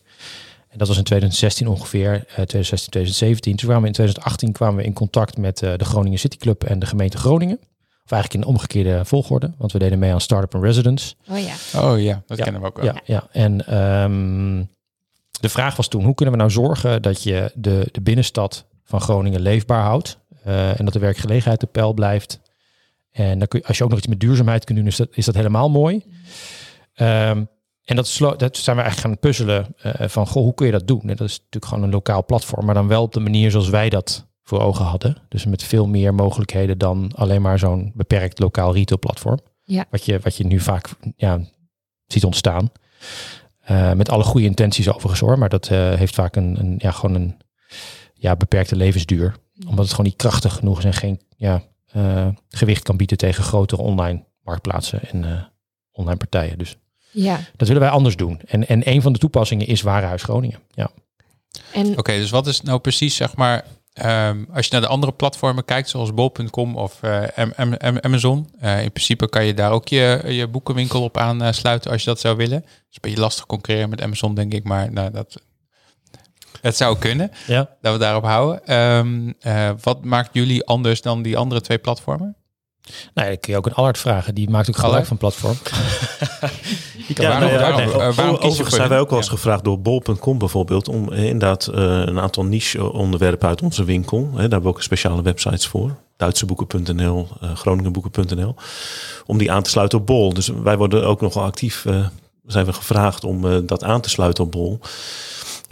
[0.69, 3.57] En dat was in 2016 ongeveer, eh 2016, 2017.
[3.57, 6.65] Toen kwamen we in 2018 kwamen we in contact met eh, de Groningen City Club
[6.65, 7.59] en de gemeente Groningen.
[8.05, 11.15] Of eigenlijk in de omgekeerde volgorde, want we deden mee aan Startup and Residence.
[11.31, 11.81] Oh ja.
[11.81, 12.85] Oh ja, dat Ja, kennen we ook wel.
[12.85, 13.29] Ja, ja.
[13.33, 14.65] en ehm,
[15.41, 19.01] de vraag was toen, hoe kunnen we nou zorgen dat je de, de binnenstad van
[19.01, 22.41] Groningen leefbaar houdt eh, en dat de werkgelegenheid op peil blijft.
[23.13, 25.09] En dan kun je, als je ook nog iets met duurzaamheid kunt doen, is dat,
[25.11, 26.05] is dat helemaal mooi.
[26.95, 27.45] Ehm,
[27.89, 30.87] en dat, dat zijn we eigenlijk gaan puzzelen eh, van, goh, hoe kun je dat
[30.87, 31.01] doen?
[31.01, 33.69] En dat is natuurlijk gewoon een lokaal platform, maar dan wel op de manier zoals
[33.69, 35.17] wij dat voor ogen hadden.
[35.29, 39.39] Dus met veel meer mogelijkheden dan alleen maar zo'n beperkt lokaal retailplatform.
[39.65, 39.85] Ja.
[39.91, 41.41] Wat, je, wat je nu vaak ja,
[42.07, 42.71] ziet ontstaan.
[43.61, 46.91] Eh, met alle goede intenties overigens hoor, maar dat eh, heeft vaak een, een, ja,
[46.91, 47.37] gewoon een
[48.15, 49.37] ja, beperkte levensduur.
[49.67, 51.63] Omdat het gewoon niet krachtig genoeg is en geen ja,
[52.49, 55.51] gewicht kan bieden tegen grotere online marktplaatsen en
[55.93, 56.59] online partijen.
[56.59, 56.77] Dus
[57.11, 57.41] Ja.
[57.57, 58.41] dat willen wij anders doen.
[58.47, 60.59] En, en een van de toepassingen is Warenhuis Groningen.
[60.75, 60.91] Ja.
[61.73, 65.13] En Oké, dus wat is nou precies, zeg maar, ehm, als je naar de andere
[65.13, 69.55] platformen kijkt, zoals bol.com of eh, Am- Am- Am- Amazon, eh, in principe kan je
[69.55, 72.57] daar ook je, je boekenwinkel op aansluiten als je dat zou willen.
[72.59, 75.41] Het is een beetje lastig concurreren met Amazon, denk ik, maar nou, dat,
[76.61, 77.69] het zou kunnen, ja.
[77.81, 78.67] dat we daarop houden.
[78.67, 82.37] Ehm, eh, wat maakt jullie anders dan die andere twee platformen?
[83.15, 84.35] Nou, ja, dan kun je ook een Allard vragen.
[84.35, 85.57] Die maakt ook gebruik van platform.
[87.07, 89.33] Die kan Ja, nou ja, waarom- eh, Overigens zijn wij ook wel eens Ja.
[89.35, 94.19] gevraagd door bol.com bijvoorbeeld om eh, inderdaad eh, een aantal niche onderwerpen uit onze winkel.
[94.21, 95.97] Hè, daar hebben we ook speciale websites voor.
[96.17, 98.55] Duitseboeken.nl, eh Groningenboeken.nl.
[99.27, 100.35] Om die aan te sluiten op bol.
[100.35, 102.07] Dus wij worden ook nogal actief, eh,
[102.47, 104.81] zijn we gevraagd om eh, dat aan te sluiten op bol.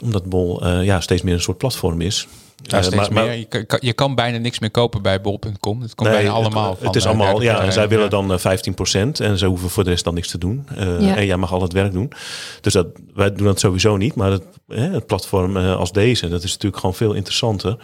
[0.05, 2.27] Omdat bol eh, ja, steeds meer een soort platform is.
[2.63, 3.37] Ja, Eh, steeds maar-.
[3.37, 5.81] Je, kan, je kan bijna niks meer kopen bij bol.com.
[5.83, 8.05] Het komt Nee, bijna allemaal Het, van het is eh, allemaal, ja, en zij willen
[8.05, 8.11] Ja.
[8.11, 10.67] dan eh, 15% en ze hoeven voor de rest dan niks te doen.
[10.77, 11.17] Eh, Ja.
[11.17, 12.13] En jij mag al het werk doen.
[12.61, 14.15] Dus dat, wij doen dat sowieso niet.
[14.15, 17.77] Maar het, hè, het platform eh, als deze, dat is natuurlijk gewoon veel interessanter.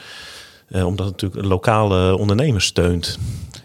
[0.68, 3.18] Eh, omdat het natuurlijk lokale ondernemers steunt.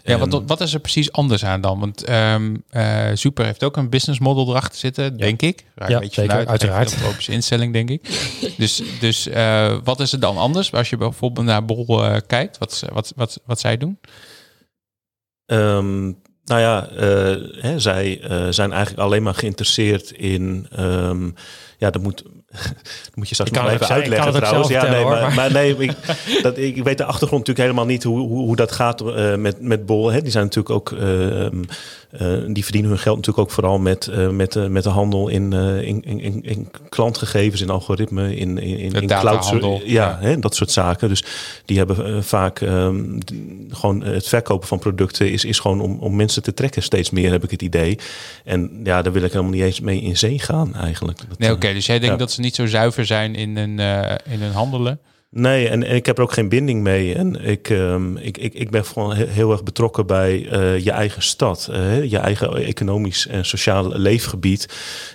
[0.08, 1.80] Ja, wat, wat is er precies anders aan dan?
[1.80, 5.64] Want ehm, eh, Super heeft ook een business model erachter zitten, denk ik.
[5.76, 6.48] Ja, een beetje zeker, vanuit.
[6.48, 6.82] uiteraard.
[6.82, 8.02] Een filantropische instelling, denk ik.
[8.56, 12.58] dus dus eh, wat is er dan anders als je bijvoorbeeld naar Bol eh, kijkt?
[12.58, 13.98] Wat, wat, wat, wat zij doen?
[15.46, 16.04] Ehm,
[16.44, 16.88] nou ja,
[17.60, 20.66] hè, zij zijn eigenlijk alleen maar geïnteresseerd in.
[20.70, 21.30] ehm,
[21.78, 22.24] ja, dat moet,
[23.14, 24.68] moet je straks nog even uitleggen trouwens.
[24.68, 25.92] Ja, nee, maar, nee, ik,
[26.42, 29.60] dat, ik weet de achtergrond natuurlijk helemaal niet hoe, hoe, hoe dat gaat eh, met,
[29.60, 30.12] met Bol.
[30.12, 30.22] Hè.
[30.22, 30.92] Die zijn natuurlijk ook.
[30.92, 31.62] ehm,
[32.08, 35.28] eh, die verdienen hun geld natuurlijk ook vooral met, eh, met, de met de handel
[35.28, 39.52] in, in, in, in, klantgegevens, in algoritme, in, in, in, cloud.
[39.60, 40.18] Ja, ja.
[40.20, 41.08] Hè, dat soort zaken.
[41.08, 41.24] Dus
[41.64, 43.18] die hebben vaak ehm,
[43.70, 47.30] gewoon het verkopen van producten is, is gewoon om, om mensen te trekken steeds meer,
[47.30, 47.98] heb ik het idee.
[48.44, 51.18] En ja, daar wil ik helemaal niet eens mee in zee gaan eigenlijk.
[51.28, 51.72] Dat, Nee, oké.
[51.72, 52.20] dus jij denkt ja.
[52.20, 55.00] dat ze niet zo zuiver zijn in hun, eh, in hun handelen?
[55.30, 57.14] Nee, en, en ik heb er ook geen binding mee.
[57.14, 60.90] En ik, ehm, ik, ik, ik ben gewoon he- heel erg betrokken bij eh, je
[60.90, 61.68] eigen stad.
[61.72, 64.68] eh, je eigen economisch en sociaal leefgebied.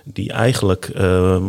[0.05, 1.47] Die eigenlijk, ehm,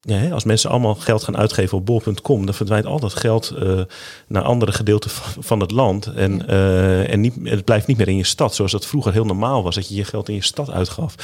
[0.00, 2.44] ja, als mensen allemaal geld gaan uitgeven op bol.com...
[2.46, 3.80] dan verdwijnt al dat geld eh,
[4.28, 6.06] naar andere gedeelten van, van het land.
[6.06, 8.54] En, eh, en niet, het blijft niet meer in je stad.
[8.54, 11.14] Zoals dat vroeger heel normaal was, dat je je geld in je stad uitgaf.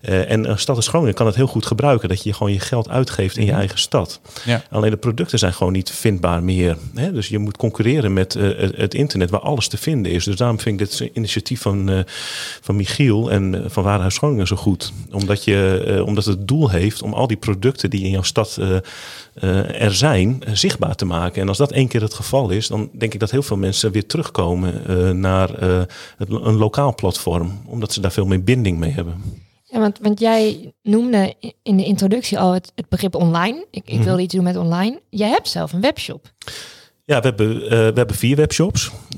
[0.00, 2.08] Eh, en een stad als Groningen kan het heel goed gebruiken.
[2.08, 3.58] Dat je gewoon je geld uitgeeft in je Mhm.
[3.58, 4.20] eigen stad.
[4.44, 4.62] Ja.
[4.70, 6.76] Alleen de producten zijn gewoon niet vindbaar meer.
[6.94, 7.12] Hè?
[7.12, 10.24] Dus je moet concurreren met eh, het- internet waar alles te vinden is.
[10.24, 11.98] Dus daarom vind ik dit initiatief van, eh,
[12.60, 14.92] van Michiel en van Warenhuis Groningen zo goed.
[15.12, 18.58] Omdat, je, omdat het doel heeft om al die producten die in jouw stad
[19.72, 21.42] er zijn, zichtbaar te maken.
[21.42, 23.92] En als dat één keer het geval is, dan denk ik dat heel veel mensen
[23.92, 24.82] weer terugkomen
[25.20, 25.90] naar het-
[26.30, 27.60] een lokaal platform.
[27.66, 29.46] Omdat ze daar veel meer binding mee hebben.
[29.70, 33.66] Ja, want, want jij noemde in de introductie al het, het begrip online.
[33.70, 34.04] Ik, ik Mhm.
[34.04, 35.00] wilde iets doen met online.
[35.10, 36.26] Jij hebt zelf een webshop.
[37.04, 38.90] Ja, we hebben, eh, we hebben vier webshops.
[39.10, 39.16] Eh,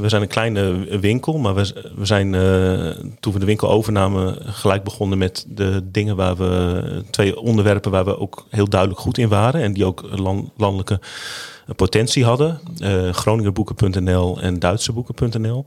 [0.00, 4.38] we zijn een kleine winkel, maar we, we zijn eh, toen we de winkel overnamen
[4.54, 9.18] gelijk begonnen met de dingen waar we, twee onderwerpen waar we ook heel duidelijk goed
[9.18, 11.00] in waren en die ook lan- landelijke
[11.76, 12.60] potentie hadden.
[13.12, 15.64] Groningerboeken.nl en Duitseboeken.nl.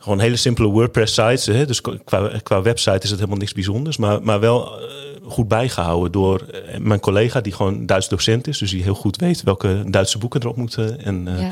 [0.00, 1.46] Gewoon hele simpele WordPress sites.
[1.46, 1.66] Hè?
[1.66, 3.96] Dus qua, qua website is het helemaal niks bijzonders.
[3.96, 4.86] Maar, maar wel eh,
[5.22, 8.58] goed bijgehouden door eh, mijn collega, die gewoon Duits docent is.
[8.58, 11.04] Dus die heel goed weet welke Duitse boeken erop moeten.
[11.04, 11.46] En, eh,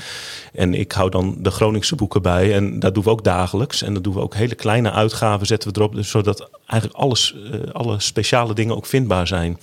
[0.53, 2.55] en ik hou dan de Groningse boeken bij.
[2.55, 3.83] En dat doen we ook dagelijks.
[3.83, 5.95] En dat doen we ook hele kleine uitgaven zetten we erop.
[5.95, 7.35] Dus zodat eigenlijk alles,
[7.73, 9.59] alle speciale dingen ook vindbaar zijn.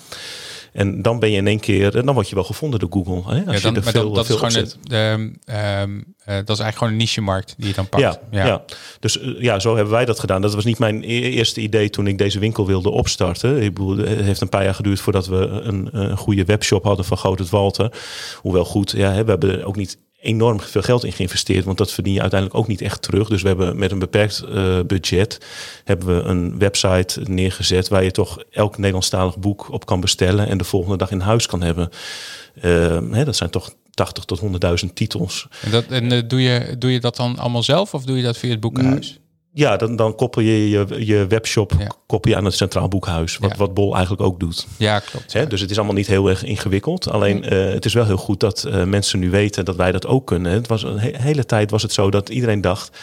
[0.73, 3.33] En dan ben je in één keer, en dan word je wel gevonden door Google.
[3.33, 3.45] Hè?
[3.45, 6.77] Als Ja, je er veel, dat veel is gewoon de, ehm, eh, dat is eigenlijk
[6.77, 8.19] gewoon een niche-markt die je dan pakt.
[8.31, 8.63] Ja, ja.
[8.99, 10.41] dus eh, ja, zo hebben wij dat gedaan.
[10.41, 13.61] Dat was niet mijn e- eerste idee toen ik deze winkel wilde opstarten.
[13.61, 17.05] Ik bedoel, het heeft een paar jaar geduurd voordat we een, een goede webshop hadden
[17.05, 17.91] van het Walter.
[18.41, 22.13] Hoewel goed, ja, we hebben ook niet enorm veel geld in geïnvesteerd, want dat verdien
[22.13, 23.27] je uiteindelijk ook niet echt terug.
[23.29, 25.37] Dus we hebben met een beperkt eh, budget
[25.83, 30.57] hebben we een website neergezet waar je toch elk Nederlandstalig boek op kan bestellen en
[30.57, 31.89] de volgende dag in huis kan hebben.
[32.61, 34.41] Eh, hè, dat zijn toch 80 tot
[34.85, 35.47] 100.000 titels.
[35.61, 38.23] En, dat, en eh, doe, je, doe je dat dan allemaal zelf of doe je
[38.23, 39.19] dat via het boekenhuis?
[39.55, 41.87] Ja, dan, dan koppel je je, je webshop Ja.
[42.07, 43.37] koppel je aan het Centraal Boekhuis.
[43.37, 43.57] Wat, Ja.
[43.57, 44.67] wat Bol eigenlijk ook doet.
[44.77, 45.33] Ja, klopt.
[45.33, 45.47] Hè?
[45.47, 47.09] Dus het is allemaal niet heel erg ingewikkeld.
[47.09, 50.07] Alleen eh, het is wel heel goed dat eh, mensen nu weten dat wij dat
[50.07, 50.51] ook kunnen.
[50.51, 52.97] Het was een he- hele tijd was het zo dat iedereen dacht...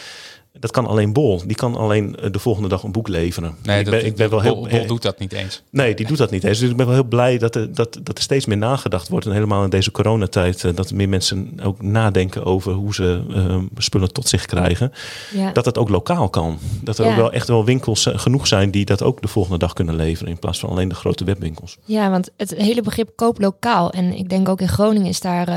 [0.61, 1.41] dat kan alleen Bol.
[1.45, 3.55] Die kan alleen eh, de volgende dag een boek leveren.
[3.63, 4.55] Nee, ik dat, ben, ik ben wel heel...
[4.55, 5.61] Bol, Bol doet dat niet eens.
[5.69, 6.59] Nee, die doet dat niet eens.
[6.59, 9.25] Dus ik ben wel heel blij dat er, dat, dat er steeds meer nagedacht wordt.
[9.25, 10.63] En helemaal in deze coronatijd...
[10.63, 14.91] eh, dat meer mensen ook nadenken over hoe ze eh, spullen tot zich krijgen
[15.33, 15.51] Ja.
[15.51, 16.59] dat het ook lokaal kan.
[16.81, 17.11] Dat er Ja.
[17.11, 20.31] ook wel echt wel winkels genoeg zijn die dat ook de volgende dag kunnen leveren.
[20.31, 21.77] In plaats van alleen de grote webwinkels.
[21.85, 23.91] Ja, want het hele begrip koop lokaal.
[23.91, 25.47] En ik denk ook in Groningen is daar,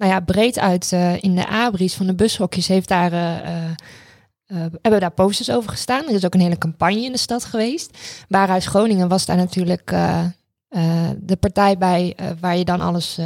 [0.00, 5.00] nou ja, breed uit eh, in de abris van de bushokjes heeft daar, eh, hebben
[5.00, 6.04] daar posters over gestaan.
[6.04, 7.98] Er is ook een hele campagne in de stad geweest.
[8.28, 9.94] Baarhuis Groningen was daar natuurlijk
[11.16, 13.18] de partij bij waar je dan alles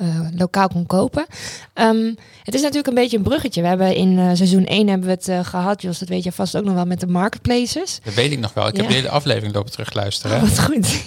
[0.00, 1.26] eh, lokaal kon kopen.
[1.74, 3.62] Ehm, het is natuurlijk een beetje een bruggetje.
[3.62, 6.32] We hebben in eh, seizoen 1 hebben we het eh, gehad, Jos, dat weet je
[6.32, 8.00] vast ook nog wel met de marketplaces.
[8.04, 8.66] Dat weet ik nog wel.
[8.68, 8.90] Ik heb Ja.
[8.90, 10.36] de hele aflevering lopen terugluisteren.
[10.36, 11.04] Oh, wat goed.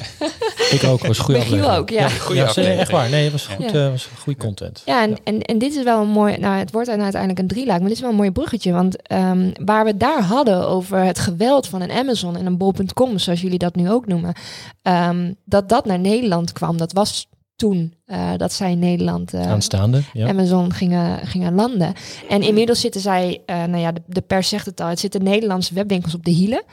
[0.72, 1.78] Ik ook, was een goede Michiel aflevering.
[1.82, 2.10] ook, ja.
[2.10, 2.90] Goeie ja, nee, echt aflevering.
[2.90, 3.10] waar.
[3.10, 3.86] Nee, het was goed, Ja.
[3.86, 4.82] eh, was goede content.
[4.86, 7.80] Ja, en, En, en dit is wel een mooi, nou het wordt uiteindelijk een drieluik,
[7.80, 8.72] maar dit is wel een mooi bruggetje.
[8.72, 12.58] Want ehm, waar we het daar hadden over het geweld van een Amazon en een
[12.58, 14.34] bol.com, zoals jullie dat nu ook noemen,
[14.82, 17.28] ehm, dat dat naar Nederland kwam, dat was
[17.64, 20.02] toen eh, dat zij in Nederland eh, Aanstaande.
[20.14, 20.28] Ja.
[20.28, 21.94] Amazon gingen, gingen landen.
[22.30, 25.24] En inmiddels zitten zij, eh, nou ja, de, de pers zegt het al, het zitten
[25.24, 26.64] Nederlandse webwinkels op de hielen.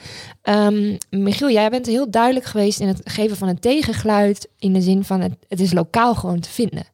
[0.42, 4.80] Ehm, Michiel, jij bent heel duidelijk geweest in het geven van een tegengeluid, in de
[4.80, 6.84] zin van het, het is lokaal gewoon te vinden.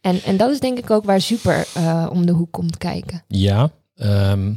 [0.00, 3.24] En, en dat is denk ik ook waar Super eh, om de hoek komt kijken.
[3.28, 3.70] Ja.
[3.96, 4.54] ehm,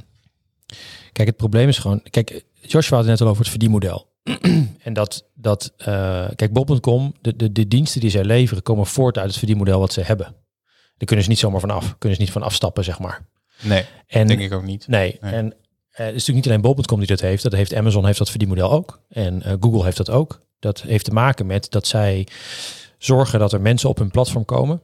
[1.12, 2.02] kijk, het probleem is gewoon...
[2.10, 4.11] Kijk, Joshua had het net al over het verdienmodel.
[4.84, 9.18] en dat, dat eh, kijk, Bob.com, de, de, de diensten die zij leveren, komen voort
[9.18, 10.26] uit het verdienmodel wat ze hebben.
[10.98, 11.96] Daar kunnen ze niet zomaar van af.
[11.98, 13.26] Kunnen ze niet van afstappen, zeg maar.
[13.62, 14.88] Nee, En, denk ik ook niet.
[14.88, 15.32] Nee, Nee.
[15.32, 15.46] en
[15.92, 17.44] eh, het is natuurlijk niet alleen Bol.com die dat heeft.
[17.44, 19.02] Dat heeft Amazon heeft dat verdienmodel ook.
[19.10, 20.42] En eh, Google heeft dat ook.
[20.60, 22.28] Dat heeft te maken met dat zij
[22.98, 24.82] zorgen dat er mensen op hun platform komen.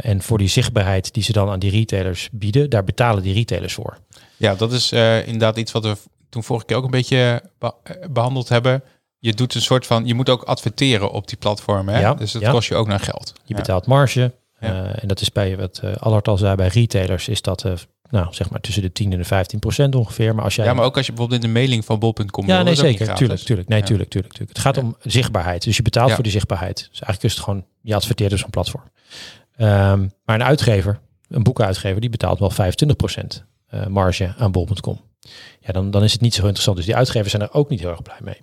[0.00, 3.74] En voor die zichtbaarheid die ze dan aan die retailers bieden, daar betalen die retailers
[3.74, 3.98] voor.
[4.36, 5.96] Ja, dat is inderdaad iets wat we
[6.36, 8.82] toen vorige keer ook een beetje be- eh, behandeld hebben.
[9.18, 11.94] Je doet een soort van, je moet ook adverteren op die platformen.
[11.94, 12.00] Hè?
[12.00, 12.50] Ja, dus dat ja.
[12.50, 13.32] kost je ook naar geld.
[13.44, 13.60] Je Ja.
[13.60, 14.34] betaalt marge.
[14.60, 14.68] Ja.
[14.68, 17.72] eh, en dat is bij wat uh, Allard al zei, bij retailers is dat eh,
[18.10, 20.34] nou, zeg maar tussen de 10 en de 15 procent ongeveer.
[20.34, 22.54] Maar als jij Ja, maar ook als je bijvoorbeeld in de mailing van bol.com Ja,
[22.54, 23.14] wil, nee, zeker.
[23.14, 23.68] Tuurlijk, tuurlijk.
[23.68, 23.84] Nee, Ja.
[23.84, 24.56] tuurlijk, tuurlijk, tuurlijk.
[24.56, 24.82] Het gaat Ja.
[24.82, 25.62] om zichtbaarheid.
[25.64, 26.14] Dus je betaalt Ja.
[26.14, 26.76] voor die zichtbaarheid.
[26.76, 28.84] Dus eigenlijk is het gewoon, je adverteert dus op een platform.
[29.56, 35.00] Ehm, maar een uitgever, een boekenuitgever, die betaalt wel 25% eh, marge aan bol.com.
[35.60, 36.76] Ja, dan, dan is het niet zo interessant.
[36.76, 38.42] Dus die uitgevers zijn er ook niet heel erg blij mee.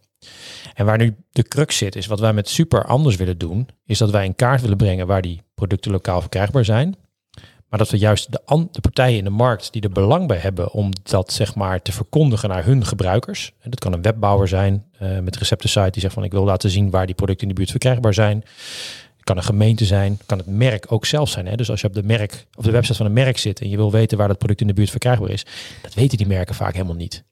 [0.74, 3.98] En waar nu de crux zit, is wat wij met Super anders willen doen, is
[3.98, 6.96] dat wij een kaart willen brengen waar die producten lokaal verkrijgbaar zijn.
[7.70, 10.72] Maar dat we juist de, de partijen in de markt die er belang bij hebben
[10.72, 13.52] om dat zeg maar te verkondigen naar hun gebruikers.
[13.60, 16.70] En dat kan een webbouwer zijn eh, met receptensite die zegt van ik wil laten
[16.70, 18.44] zien waar die producten in de buurt verkrijgbaar zijn.
[19.24, 21.48] Kan een gemeente zijn, kan het merk ook zelf zijn.
[21.48, 21.56] Hè?
[21.56, 23.76] Dus als je op de, merk, op de website van een merk zit en je
[23.76, 25.46] wil weten waar dat product in de buurt verkrijgbaar is,
[25.82, 27.24] dat weten die merken vaak helemaal niet.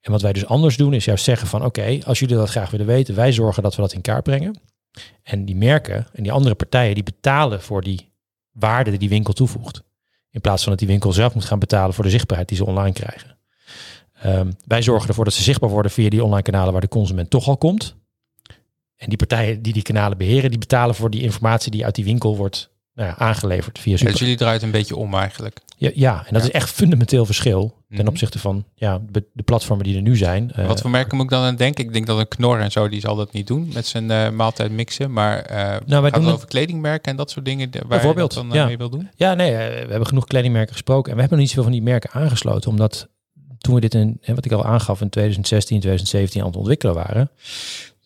[0.00, 2.70] En wat wij dus anders doen is juist zeggen van oké, als jullie dat graag
[2.70, 4.60] willen weten, wij zorgen dat we dat in kaart brengen.
[5.22, 8.12] En die merken en die andere partijen die betalen voor die
[8.52, 9.82] waarde die die winkel toevoegt.
[10.30, 12.64] In plaats van dat die winkel zelf moet gaan betalen voor de zichtbaarheid die ze
[12.64, 13.38] online krijgen.
[14.12, 17.30] Ehm, wij zorgen ervoor dat ze zichtbaar worden via die online kanalen waar de consument
[17.30, 17.96] toch al komt.
[18.98, 22.04] En die partijen die die kanalen beheren, die betalen voor die informatie die uit die
[22.04, 24.12] winkel wordt nou ja, aangeleverd via super.
[24.12, 25.60] dus jullie draait een beetje om eigenlijk.
[25.76, 26.48] Ja, ja, en dat Ja.
[26.48, 28.08] is echt fundamenteel verschil ten Mhm.
[28.08, 30.50] opzichte van ja, de, platformen die er nu zijn.
[30.52, 31.84] Eh, Wat voor merken moet ik dan aan denken?
[31.84, 34.30] Ik denk dat een Knor en zo, die zal dat niet doen met zijn eh,
[34.30, 35.12] maaltijd mixen.
[35.12, 38.32] Maar eh wij gaat doen het het- over kledingmerken en dat soort dingen waar Bijvoorbeeld,
[38.34, 38.66] je dat dan eh, ja.
[38.66, 39.10] mee wil doen?
[39.16, 41.10] Ja, nee, eh, we hebben genoeg kledingmerken gesproken.
[41.10, 42.70] En we hebben nog niet zoveel van die merken aangesloten.
[42.70, 43.08] Omdat
[43.58, 47.30] toen we dit in, wat ik al aangaf, in 2016, 2017 aan het ontwikkelen waren.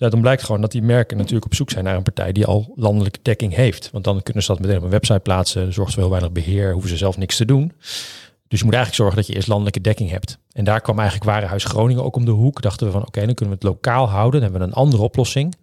[0.03, 2.47] Ja, dan blijkt gewoon dat die merken natuurlijk op zoek zijn naar een partij die
[2.47, 3.91] al landelijke dekking heeft.
[3.93, 5.73] Want dan kunnen ze dat meteen op een website plaatsen.
[5.73, 7.73] Zorgt voor heel weinig beheer, hoeven ze zelf niks te doen.
[8.49, 10.39] Dus je moet eigenlijk zorgen dat je eerst landelijke dekking hebt.
[10.53, 12.63] En daar kwam eigenlijk Warenhuis Groningen ook om de hoek.
[12.63, 14.41] Dachten we van oké, dan kunnen we het lokaal houden.
[14.41, 15.55] Dan hebben we een andere oplossing.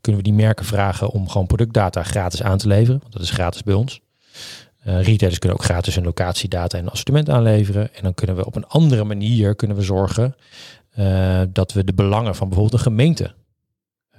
[0.00, 3.00] Kunnen we die merken vragen om gewoon productdata gratis aan te leveren.
[3.00, 4.00] Want dat is gratis bij ons.
[4.78, 7.94] Eh, retailers kunnen ook gratis hun locatiedata en assortiment aanleveren.
[7.94, 10.34] En dan kunnen we op een andere manier kunnen we zorgen
[10.90, 13.34] eh, dat we de belangen van bijvoorbeeld een gemeente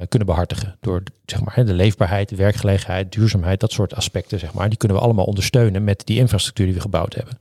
[0.07, 0.77] kunnen behartigen.
[0.79, 4.39] Door zeg maar, de leefbaarheid, de werkgelegenheid, duurzaamheid, dat soort aspecten.
[4.39, 7.37] Zeg maar, die kunnen we allemaal ondersteunen met die infrastructuur die we gebouwd hebben.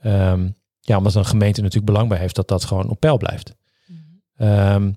[0.00, 0.48] Ehm,
[0.80, 3.54] ja, omdat een gemeente natuurlijk belang bij heeft dat dat gewoon op peil blijft.
[4.36, 4.92] Ehm,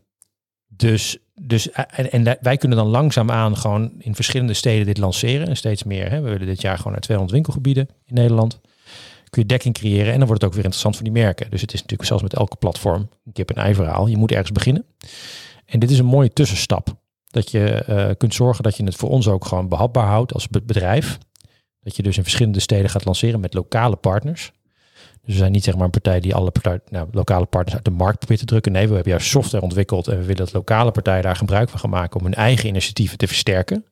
[0.68, 5.48] dus, dus en, en wij kunnen dan langzaamaan gewoon in verschillende steden dit lanceren.
[5.48, 6.10] En steeds meer.
[6.10, 6.22] Hè.
[6.22, 8.60] We willen dit jaar gewoon naar 200 winkelgebieden in Nederland.
[9.30, 11.50] Kun je dekking creëren en dan wordt het ook weer interessant voor die merken.
[11.50, 14.08] Dus het is natuurlijk zelfs met elke platform een kip en ei verhaal.
[14.08, 14.86] Je moet ergens beginnen.
[15.70, 16.98] En dit is een mooie tussenstap.
[17.28, 20.48] Dat je eh, kunt zorgen dat je het voor ons ook gewoon behapbaar houdt als
[20.48, 21.18] be- bedrijf.
[21.80, 24.52] Dat je dus in verschillende steden gaat lanceren met lokale partners.
[25.22, 26.52] Dus we zijn niet zeg maar een partij die alle
[26.90, 28.72] nou, lokale partners uit de markt probeert te drukken.
[28.72, 31.80] Nee, we hebben juist software ontwikkeld en we willen dat lokale partijen daar gebruik van
[31.80, 33.86] gaan maken om hun eigen initiatieven te versterken.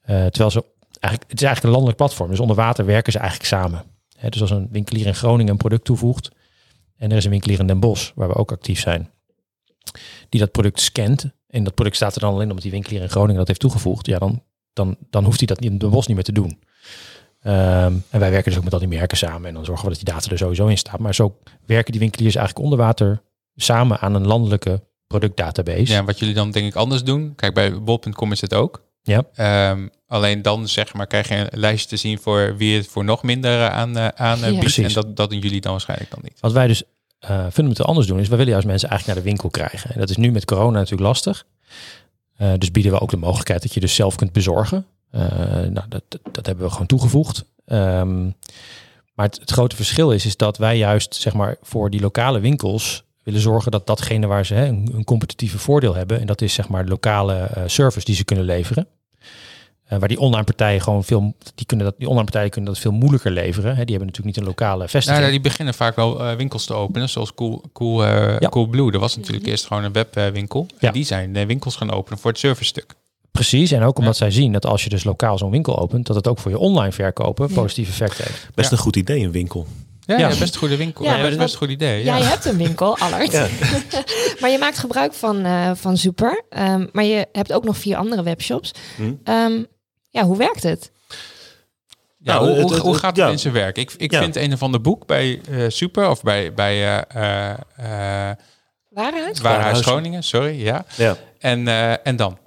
[0.00, 0.64] Eh, terwijl ze
[1.00, 2.30] eigenlijk, het is eigenlijk een landelijk platform.
[2.30, 3.84] Dus onder water werken ze eigenlijk samen.
[4.16, 6.30] Hè, dus als een winkelier in Groningen een product toevoegt
[6.96, 9.10] en er is een winkelier in Den Bosch waar we ook actief zijn,
[10.34, 13.08] die dat product scant en dat product staat er dan alleen omdat die winkelier in
[13.08, 14.42] Groningen dat heeft toegevoegd, ja, dan,
[14.72, 16.58] dan, dan hoeft hij dat niet in Den Bosch niet meer te doen.
[17.40, 19.90] Ehm, en wij werken dus ook met al die merken samen en dan zorgen we
[19.94, 20.98] dat die data er sowieso in staat.
[20.98, 23.22] Maar zo werken die winkeliers eigenlijk onder water
[23.56, 25.92] samen aan een landelijke productdatabase.
[25.92, 27.34] Ja, wat jullie dan denk ik anders doen.
[27.34, 28.82] Kijk, bij bol.com is het ook.
[29.02, 29.24] Ja.
[29.34, 33.04] Ehm, alleen dan zeg maar, krijg je een lijstje te zien voor wie het voor
[33.04, 34.48] nog minder eh, aan, eh, aan eh, Ja.
[34.48, 34.60] biedt.
[34.60, 34.86] Precies.
[34.86, 36.40] En dat, dat doen jullie dan waarschijnlijk dan niet.
[36.40, 36.82] Wat wij dus
[37.28, 39.90] eh, fundamenteel anders doen, is we willen juist mensen eigenlijk naar de winkel krijgen.
[39.90, 41.46] En dat is nu met corona natuurlijk lastig.
[42.36, 44.86] Eh, dus bieden we ook de mogelijkheid dat je dus zelf kunt bezorgen.
[45.10, 47.44] Eh, nou, dat, dat, hebben we gewoon toegevoegd.
[47.66, 48.24] Ehm,
[49.14, 53.04] maar het, grote verschil is, is dat wij juist zeg maar, voor die lokale winkels
[53.22, 56.54] willen zorgen dat datgene waar ze hè, een, een competitieve voordeel hebben, en dat is
[56.54, 58.88] zeg maar lokale service die ze kunnen leveren.
[59.84, 62.80] Eh, waar die online partijen gewoon veel, die kunnen dat, die online partijen kunnen dat
[62.82, 63.68] veel moeilijker leveren.
[63.76, 63.84] Hè.
[63.84, 65.20] Die hebben natuurlijk niet een lokale vestiging.
[65.20, 68.48] Nou, die beginnen vaak wel eh, winkels te openen, zoals Cool, cool, eh, Ja.
[68.48, 68.90] cool Blue.
[68.90, 70.66] Dat was natuurlijk eerst gewoon een webwinkel.
[70.78, 70.88] Ja.
[70.88, 72.94] En die zijn winkels gaan openen voor het service stuk.
[73.30, 76.16] Precies, en ook omdat zij zien dat als je dus lokaal zo'n winkel opent, dat
[76.16, 77.54] het ook voor je online verkopen Ja.
[77.54, 78.48] positief effect heeft.
[78.54, 78.76] Best Ja.
[78.76, 79.66] een goed idee, een winkel.
[80.06, 80.28] Ja, Ja.
[80.28, 80.38] ja.
[80.38, 81.04] best een goede winkel.
[81.04, 82.04] Ja, dat- best een goed idee.
[82.04, 82.18] Ja.
[82.18, 83.32] Jij hebt een winkel, Allard.
[83.32, 83.46] Ja.
[84.40, 86.44] maar je maakt gebruik van, eh, van Super.
[86.48, 88.72] Ehm, maar je hebt ook nog vier andere webshops.
[88.96, 89.12] Hm?
[89.24, 89.52] Ehm,
[90.14, 90.90] ja, hoe werkt het?
[92.18, 93.30] Ja, Nou, hoe, het- hoe, het- hoe het- gaat het ja.
[93.32, 93.78] in zijn werk?
[93.78, 94.18] Ik, ik Ja.
[94.20, 96.74] vind een of ander boek bij eh, Super of bij, bij
[97.08, 97.50] eh eh,
[98.30, 98.36] eh,
[98.90, 99.40] Waarheid?
[99.40, 100.84] Warenhuis Groningen, sorry, ja.
[100.96, 101.16] Ja.
[101.38, 102.38] En, eh, en dan?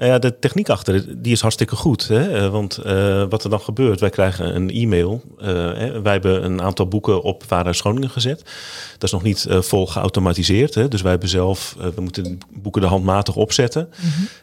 [0.00, 2.08] Nou ja, de techniek achter die is hartstikke goed.
[2.08, 2.44] Hè?
[2.44, 5.22] Eh, Want eh, wat er dan gebeurt, wij krijgen een e-mail.
[5.38, 8.38] Eh, hè, wij hebben een aantal boeken op Vaarhuis Groningen gezet.
[8.92, 10.74] Dat is nog niet eh, vol geautomatiseerd.
[10.74, 10.88] Hè?
[10.88, 13.88] Dus wij hebben zelf, we moeten de boeken er handmatig opzetten.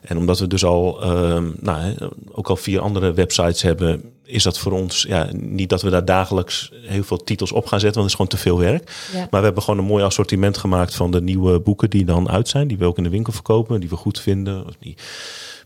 [0.02, 1.94] En omdat we dus al, ehm, nou, hè,
[2.32, 6.06] ook al vier andere websites hebben, is dat voor ons ja, niet dat we daar
[6.06, 8.92] dagelijks heel veel titels op gaan zetten, want het is gewoon te veel werk.
[9.14, 9.20] Ja.
[9.20, 12.48] Maar we hebben gewoon een mooi assortiment gemaakt van de nieuwe boeken die dan uit
[12.48, 14.96] zijn, die we ook in de winkel verkopen, die we goed vinden, of die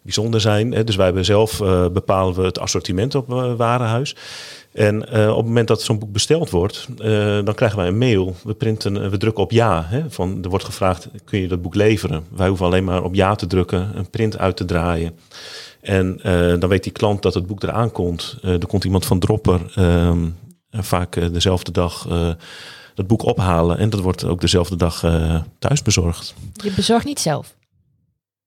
[0.02, 0.72] bijzonder zijn.
[0.72, 0.84] hè.
[0.84, 4.16] Dus wij hebben zelf eh, bepalen we het assortiment op eh, Warenhuis.
[4.72, 6.88] En eh, op het moment dat zo'n boek besteld wordt,
[7.46, 8.36] dan krijgen wij een mail.
[8.44, 9.86] We, printen, we drukken op ja.
[9.88, 12.24] Hè, van, er wordt gevraagd, kun je dat boek leveren?
[12.30, 15.18] Wij hoeven alleen maar op ja te drukken, een print uit te draaien.
[15.82, 18.38] En eh, dan weet die klant dat het boek eraan komt.
[18.42, 20.28] Eh, er komt iemand van Dropper, ehm,
[20.72, 22.08] vaak eh, dezelfde dag,
[22.96, 23.78] dat boek ophalen.
[23.78, 25.00] En dat wordt ook dezelfde dag
[25.60, 26.34] thuis bezorgd.
[26.54, 27.56] Je bezorgt niet zelf.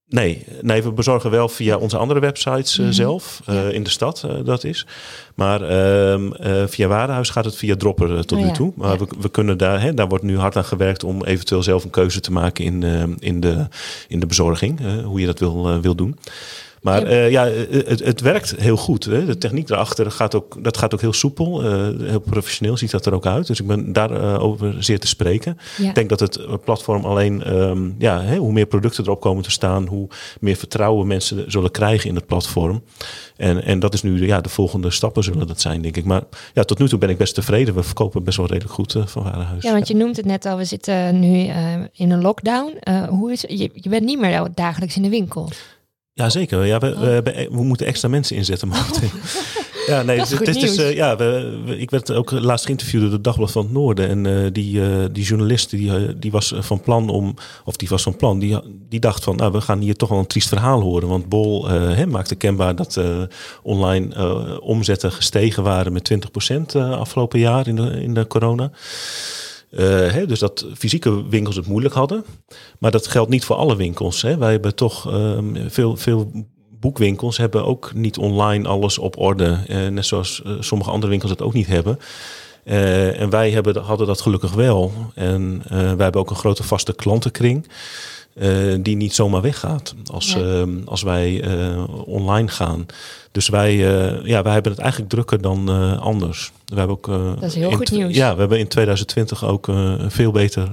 [0.09, 2.93] Nee, nee, we bezorgen wel via onze andere websites Mhm.
[2.93, 4.87] zelf, in de stad dat is.
[5.35, 8.73] Maar ehm, eh, via Warenhuis gaat het via Dropper tot Oh nu ja, toe.
[8.77, 8.99] Maar ja.
[8.99, 11.91] we, we kunnen daar, hè, daar wordt nu hard aan gewerkt om eventueel zelf een
[11.91, 12.83] keuze te maken in,
[13.19, 13.67] in, de,
[14.09, 16.19] in de bezorging, hoe je dat wil, wil doen.
[16.85, 17.07] Maar Ja.
[17.07, 19.05] eh, ja, eh, het, het werkt heel goed.
[19.05, 19.25] Hè.
[19.25, 21.63] De techniek daarachter gaat ook, dat gaat ook heel soepel.
[21.63, 21.71] eh,
[22.09, 23.47] heel professioneel ziet dat er ook uit.
[23.47, 25.59] Dus ik ben daarover over zeer te spreken.
[25.79, 29.51] Ik denk dat het platform alleen, ehm, ja, hè, hoe meer producten erop komen te
[29.51, 30.09] staan, hoe
[30.41, 32.83] meer vertrouwen mensen zullen krijgen in het platform.
[33.37, 36.05] En, en dat is nu de, ja, de volgende stappen zullen dat zijn, denk ik.
[36.05, 36.23] Maar
[36.55, 37.75] ja, tot nu toe ben ik best tevreden.
[37.75, 39.63] We verkopen best wel redelijk goed van Warenhuis.
[39.63, 41.51] Ja, want je noemt het net al, we zitten nu
[41.93, 42.79] in een lockdown.
[43.09, 45.49] Hoe is, je, je bent niet meer dagelijks in de winkel.
[46.15, 46.65] Ja, zeker.
[46.65, 47.03] Ja, we, we, Oh.
[47.03, 49.09] hebben, we moeten extra mensen inzetten momenteel.
[49.87, 50.77] Ja, nee, is het, is, nieuws.
[50.77, 54.09] eh, ja, we, we- ik werd ook laatst geïnterviewd door het Dagblad van het Noorden.
[54.09, 58.03] En eh, die, eh, die journalist die, die was van plan om, of die was
[58.03, 60.81] van plan, die, die dacht van, nou, we gaan hier toch wel een triest verhaal
[60.81, 61.09] horen.
[61.09, 63.01] Want Bol hè, maakte kenbaar dat
[63.63, 66.11] online omzetten gestegen waren met
[66.51, 68.71] 20% eh, afgelopen jaar in de, in de corona.
[69.77, 72.25] Eh, hè, dus dat fysieke winkels het moeilijk hadden.
[72.79, 74.23] Maar dat geldt niet voor alle winkels.
[74.23, 74.37] Hè.
[74.37, 76.31] Wij hebben toch ehm, veel, veel
[76.71, 79.59] boekwinkels hebben ook niet online alles op orde.
[79.69, 81.99] Eh, net zoals eh, sommige andere winkels dat ook niet hebben.
[82.65, 84.93] En wij hebben, hadden dat gelukkig wel.
[85.15, 87.67] En wij hebben ook een grote vaste klantenkring.
[88.35, 90.61] Eh, die niet zomaar weggaat als, Nee.
[90.61, 92.87] ehm, als wij eh, online gaan.
[93.33, 95.69] Dus wij, eh, ja, wij hebben het eigenlijk drukker dan
[96.01, 96.53] anders.
[96.65, 97.07] We hebben ook,
[97.41, 98.15] Dat is heel goed nieuws.
[98.15, 99.69] Ja, we hebben in 2020 ook
[100.09, 100.69] veel beter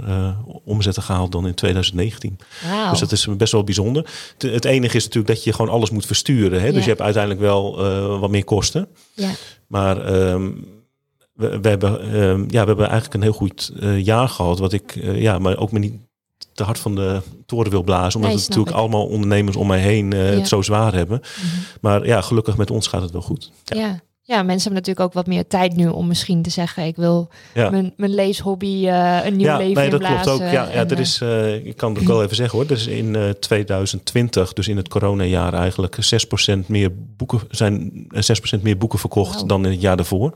[0.64, 2.40] omzetten gehaald dan in 2019.
[2.70, 2.90] Wauw.
[2.90, 4.06] Dus dat is best wel bijzonder.
[4.38, 6.62] Het, het enige is natuurlijk dat je gewoon alles moet versturen.
[6.62, 6.72] Hè?
[6.72, 7.76] Dus je hebt uiteindelijk wel
[8.20, 8.88] wat meer kosten.
[9.14, 9.30] ja.
[9.68, 10.50] Maar ehm,
[11.34, 14.60] we, we, hebben, ehm, ja, we hebben eigenlijk een heel goed jaar gehad.
[14.60, 15.94] Wat ik, ja, maar ook me niet
[16.54, 18.16] te hard van de toren wil blazen.
[18.16, 18.82] Omdat Nee, het natuurlijk ik.
[18.82, 20.38] allemaal ondernemers om mij heen eh, Ja.
[20.38, 21.20] het zo zwaar hebben.
[21.20, 21.46] Mhm.
[21.82, 23.52] Maar ja, gelukkig met ons gaat het wel goed.
[23.64, 24.02] Ja.
[24.22, 24.44] ja.
[24.44, 26.86] mensen hebben natuurlijk ook wat meer tijd nu om misschien te zeggen...
[26.86, 27.70] ik wil Ja.
[27.70, 30.40] mijn, mijn leeshobby eh, een nieuw ja, leven nee, dat klopt ook.
[30.40, 31.22] Ja, ja er eh, is,
[31.64, 32.68] ik kan het ook wel even zeggen hoor.
[32.68, 35.98] Er is in eh, 2020, dus in het coronajaar eigenlijk
[36.56, 40.34] 6% meer boeken zijn eh, 6% meer boeken verkocht dan in het jaar daarvoor.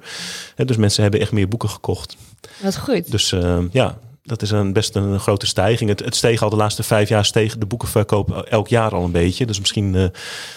[0.65, 2.15] Dus mensen hebben echt meer boeken gekocht.
[2.61, 3.11] Wat goed.
[3.11, 3.33] Dus
[3.71, 5.89] ja, dat is een best een grote stijging.
[5.89, 9.11] Het, het steeg al de laatste vijf jaar steeg de boekenverkoop elk jaar al een
[9.11, 9.45] beetje.
[9.45, 10.05] Dus misschien eh,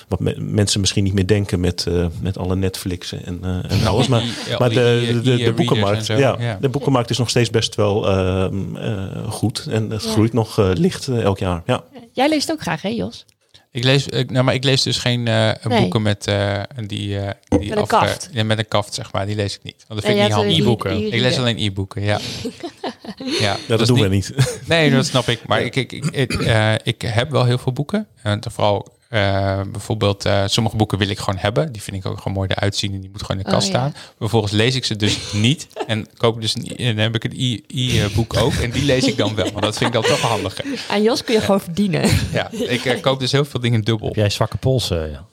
[0.09, 3.87] wat me- mensen misschien niet meer denken met, eh, met alle Netflix en, eh, en
[3.87, 4.09] alles.
[4.09, 6.59] Maar Ja, maar de, e- de, boekenmarkt, ja, ja.
[6.61, 9.67] de boekenmarkt is nog steeds best wel ehm, eh, goed.
[9.71, 10.11] En het Ja.
[10.11, 11.63] groeit nog licht elk jaar.
[11.67, 11.85] Ja.
[12.13, 13.25] Jij leest ook graag, hè Jos?
[13.73, 15.81] Ik lees, ik, nou, maar ik lees dus geen eh, Nee.
[15.81, 18.29] boeken met eh, die, eh, die Met een af- kaft.
[18.29, 19.27] eh, ja, met een kaft, zeg maar.
[19.27, 19.85] Die lees ik niet.
[19.89, 20.85] Want dat Nee, vind ik niet handig.
[20.85, 22.19] een e- Ik lees alleen e-boeken, ja.
[23.17, 24.61] ja, Ja, dat, is doen niet- we niet.
[24.67, 25.47] Nee, dat snap ik.
[25.47, 28.07] Maar ik, ik, ik, ik, eh, ik heb wel heel veel boeken.
[28.23, 31.73] En vooral eh, bijvoorbeeld eh, sommige boeken wil ik gewoon hebben.
[31.73, 33.55] Die vind ik ook gewoon mooi eruit zien en die moet gewoon in de Oh,
[33.57, 33.75] kast ja.
[33.75, 33.95] staan.
[34.19, 37.35] Vervolgens lees ik ze dus niet en koop dus een, en dan heb ik een
[37.37, 39.51] e- e-boek ook en die lees ik dan wel.
[39.51, 40.65] Want dat vind ik dan toch handiger.
[40.91, 42.11] Aan Jos kun je gewoon verdienen.
[42.33, 44.07] Ja, ik eh, koop dus heel veel dingen dubbel.
[44.07, 45.11] Heb jij zwakke polsen?
[45.11, 45.27] Ja.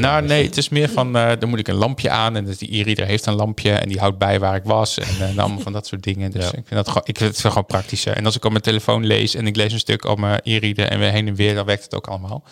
[0.00, 2.36] Nou, nee, het is meer van, eh dan moet ik een lampje aan.
[2.36, 4.98] En dus die e-reader heeft een lampje en die houdt bij waar ik was.
[4.98, 6.30] En, eh, allemaal van dat soort dingen.
[6.30, 6.48] Dus Ja.
[6.48, 8.16] ik vind dat gewoon, ik vind het gewoon praktischer.
[8.16, 10.86] En als ik op mijn telefoon lees en ik lees een stuk op mijn e-reader
[10.88, 12.42] en weer heen en weer, dan werkt het ook allemaal.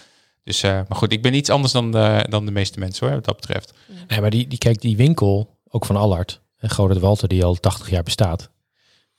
[0.43, 3.15] Dus, eh, maar goed, ik ben iets anders dan de, dan de meeste mensen hoor,
[3.15, 3.73] wat dat betreft.
[4.09, 7.55] Nee, maar die, die, kijk, die winkel, ook van Allard, eh, Godert Walter, die al
[7.55, 8.51] 80 jaar bestaat,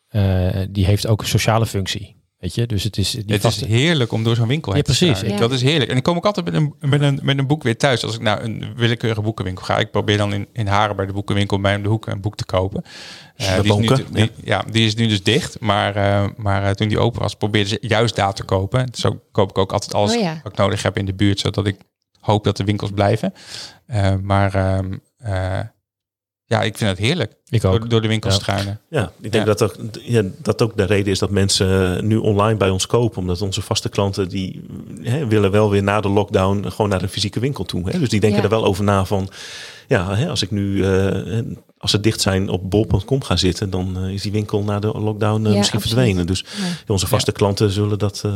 [0.08, 2.21] eh, die heeft ook een sociale functie.
[2.42, 4.84] Weet je, dus het is die het vaste- is heerlijk om door zo'n winkel heen
[4.86, 5.18] Ja, te precies.
[5.18, 5.30] staan.
[5.34, 5.38] Ja.
[5.40, 5.92] Dat is heerlijk.
[5.92, 8.04] En ik kom ook altijd met een, met, een, met een boek weer thuis.
[8.06, 9.78] Als ik naar een willekeurige boekenwinkel ga.
[9.78, 12.36] Ik probeer dan in, in Haren bij de boekenwinkel bij om de hoek een boek
[12.36, 12.84] te kopen.
[13.36, 14.64] Eh, Bij die, is nu, die- ja.
[14.72, 15.60] die is nu dus dicht.
[15.60, 18.88] Maar, eh, maar eh, toen die open was, probeerde ze juist daar te kopen.
[18.94, 20.40] Zo koop ik ook altijd alles Oh ja.
[20.44, 21.40] wat ik nodig heb in de buurt.
[21.40, 21.78] Zodat ik
[22.20, 23.34] hoop dat de winkels blijven.
[23.86, 25.60] Eh, maar ehm, eh,
[26.52, 27.32] ja, ik vind het heerlijk.
[27.50, 27.80] ik ook.
[27.80, 28.40] Door, door de winkels Ja.
[28.40, 28.80] struinen.
[28.90, 29.54] Ja, ik denk Ja.
[29.54, 33.18] Dat, ook, ja, dat ook de reden is dat mensen nu online bij ons kopen.
[33.18, 34.62] Omdat onze vaste klanten die
[35.02, 37.90] hè, willen wel weer na de lockdown gewoon naar een fysieke winkel toe.
[37.90, 38.00] Hè?
[38.00, 38.44] Dus die denken Ja.
[38.44, 39.30] er wel over na van,
[39.92, 41.40] ja, hè, als ik nu, eh,
[41.78, 44.88] als ze dicht zijn op bol.com gaan zitten, dan eh, is die winkel na de
[44.88, 45.82] lockdown eh, Ja, misschien absoluut.
[45.98, 46.26] verdwenen.
[46.28, 46.94] Dus Ja.
[46.94, 48.32] onze vaste klanten zullen dat, eh,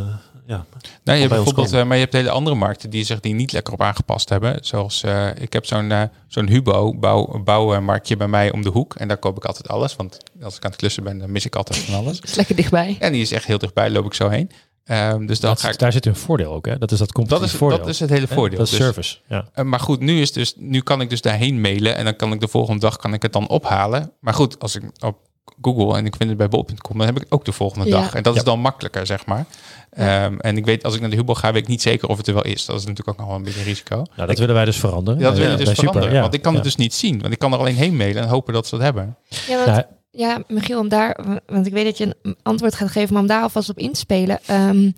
[0.48, 0.66] ja.
[1.04, 1.88] Je ons bijvoorbeeld, komen.
[1.88, 4.58] maar je hebt hele andere markten die zich die niet lekker op aangepast hebben.
[4.62, 8.96] Zoals eh, ik heb zo'n eh, zo'n Hubo bouw, bouwmarktje bij mij om de hoek.
[8.96, 9.96] En daar koop ik altijd alles.
[9.96, 12.20] Want als ik aan het klussen ben, dan mis ik altijd van alles.
[12.30, 12.96] is lekker dichtbij.
[13.00, 14.52] En die is echt heel dichtbij, loop ik zo heen.
[14.86, 15.80] Ehm, dus dan Dat, ga ik.
[15.80, 16.78] daar zit een voordeel ook, hè?
[16.78, 17.78] Dat is dat Dat competitief is, voordeel.
[17.80, 18.58] dat is het hele voordeel.
[18.58, 19.46] Dat is Dus- service, ja.
[19.54, 22.32] Eh, maar goed, nu, is dus, nu kan ik dus daarheen mailen en dan kan
[22.32, 24.12] ik de volgende dag kan ik het dan ophalen.
[24.20, 25.18] Maar goed, als ik op
[25.62, 27.92] Google en ik vind het bij bol.com, dan heb ik ook de volgende Ja.
[27.92, 28.14] dag.
[28.16, 28.40] En dat Ja.
[28.40, 29.46] is dan makkelijker, zeg maar.
[29.90, 32.18] Ehm, en ik weet, als ik naar de Hubo ga, weet ik niet zeker of
[32.18, 32.66] het er wel is.
[32.66, 33.96] Dat is natuurlijk ook nog wel een beetje risico.
[34.16, 35.20] Nou, dat willen wij dus veranderen.
[35.22, 36.14] Dat Eh, wil je dus Super, veranderen.
[36.14, 36.22] ja.
[36.22, 36.58] Want ik kan Ja.
[36.58, 37.22] het dus niet zien.
[37.22, 39.18] Want ik kan er alleen heen mailen en hopen dat ze het hebben.
[39.48, 39.84] Ja, want, Nou,
[40.16, 43.28] ja, Michiel, om daar, want ik weet dat je een antwoord gaat geven, maar om
[43.28, 44.40] daar alvast op in te spelen.
[44.46, 44.92] Ehm,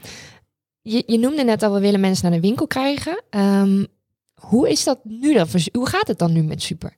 [0.81, 3.23] je, je noemde net al, we willen mensen naar de winkel krijgen.
[3.29, 3.85] Ehm,
[4.33, 5.47] hoe is dat nu dan?
[5.71, 6.97] Hoe gaat het dan nu met Super?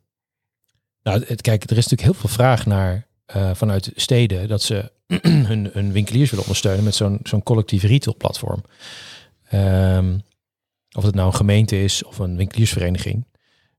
[1.04, 4.92] Nou, het, kijk, er is natuurlijk heel veel vraag naar eh, vanuit steden dat ze
[5.72, 8.64] hun, winkeliers willen ondersteunen met zo'n collectief retail platform.
[9.50, 10.18] Ehm,
[10.98, 13.28] of het nou een gemeente is of een winkeliersvereniging.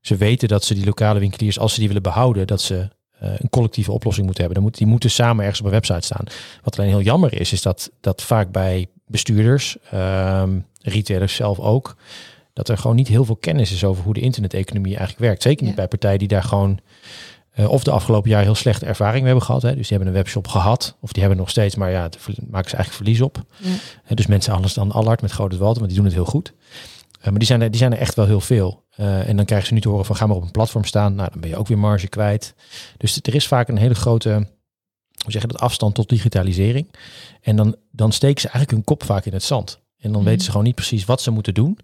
[0.01, 2.89] Ze weten dat ze die lokale winkeliers, als ze die willen behouden, dat ze
[3.21, 4.61] een collectieve oplossing moeten hebben.
[4.61, 6.25] Dan moet, die moeten samen ergens op een website staan.
[6.63, 11.95] Wat alleen heel jammer is, is dat, dat vaak bij bestuurders, ehm, retailers zelf ook,
[12.53, 15.41] dat er gewoon niet heel veel kennis is over hoe de interneteconomie eigenlijk werkt.
[15.41, 15.77] Zeker niet Ja.
[15.79, 16.79] bij partijen die daar gewoon
[17.51, 19.61] eh, of de afgelopen jaar heel slechte ervaring mee hebben gehad.
[19.61, 19.75] Hè.
[19.75, 20.95] Dus die hebben een webshop gehad.
[20.99, 22.19] Of die hebben nog steeds, maar ja, daar
[22.49, 23.43] maken ze eigenlijk verlies op.
[23.57, 23.69] Ja.
[24.05, 26.53] Eh, dus mensen anders dan Allard met Groot Walter, want die doen het heel goed.
[27.21, 28.83] Eh, maar die zijn, er, die zijn er echt wel heel veel.
[28.95, 31.15] Eh, en dan krijgen ze nu te horen van ga maar op een platform staan.
[31.15, 32.53] Nou, dan ben je ook weer marge kwijt.
[32.97, 34.29] Dus er is vaak een hele grote,
[35.23, 36.87] hoe zeg je dat, afstand tot digitalisering.
[37.41, 39.79] En dan, dan steken ze eigenlijk hun kop vaak in het zand.
[39.99, 40.29] En dan Mhm.
[40.29, 41.77] weten ze gewoon niet precies wat ze moeten doen.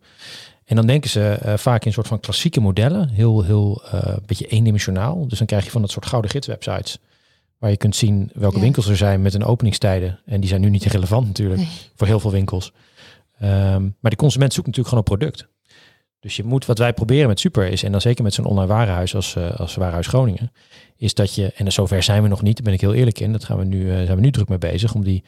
[0.65, 4.23] En dan denken ze eh, vaak in een soort van klassieke modellen, heel, heel een
[4.25, 5.27] beetje eendimensionaal.
[5.27, 6.97] Dus dan krijg je van dat soort gouden gidswebsites,
[7.57, 8.61] waar je kunt zien welke Ja.
[8.61, 10.19] winkels er zijn met een openingstijden.
[10.25, 11.69] En die zijn nu niet relevant natuurlijk Nee.
[11.95, 12.71] voor heel veel winkels.
[13.39, 15.47] Ehm, maar de consument zoekt natuurlijk gewoon een product.
[16.19, 18.67] Dus je moet, wat wij proberen met Super is, en dan zeker met zo'n online
[18.67, 20.51] warenhuis als, eh, als Warenhuis Groningen,
[20.95, 23.31] is dat je, en zover zijn we nog niet, daar ben ik heel eerlijk in,
[23.31, 25.23] dat gaan we nu, eh, zijn we nu druk mee bezig, om die,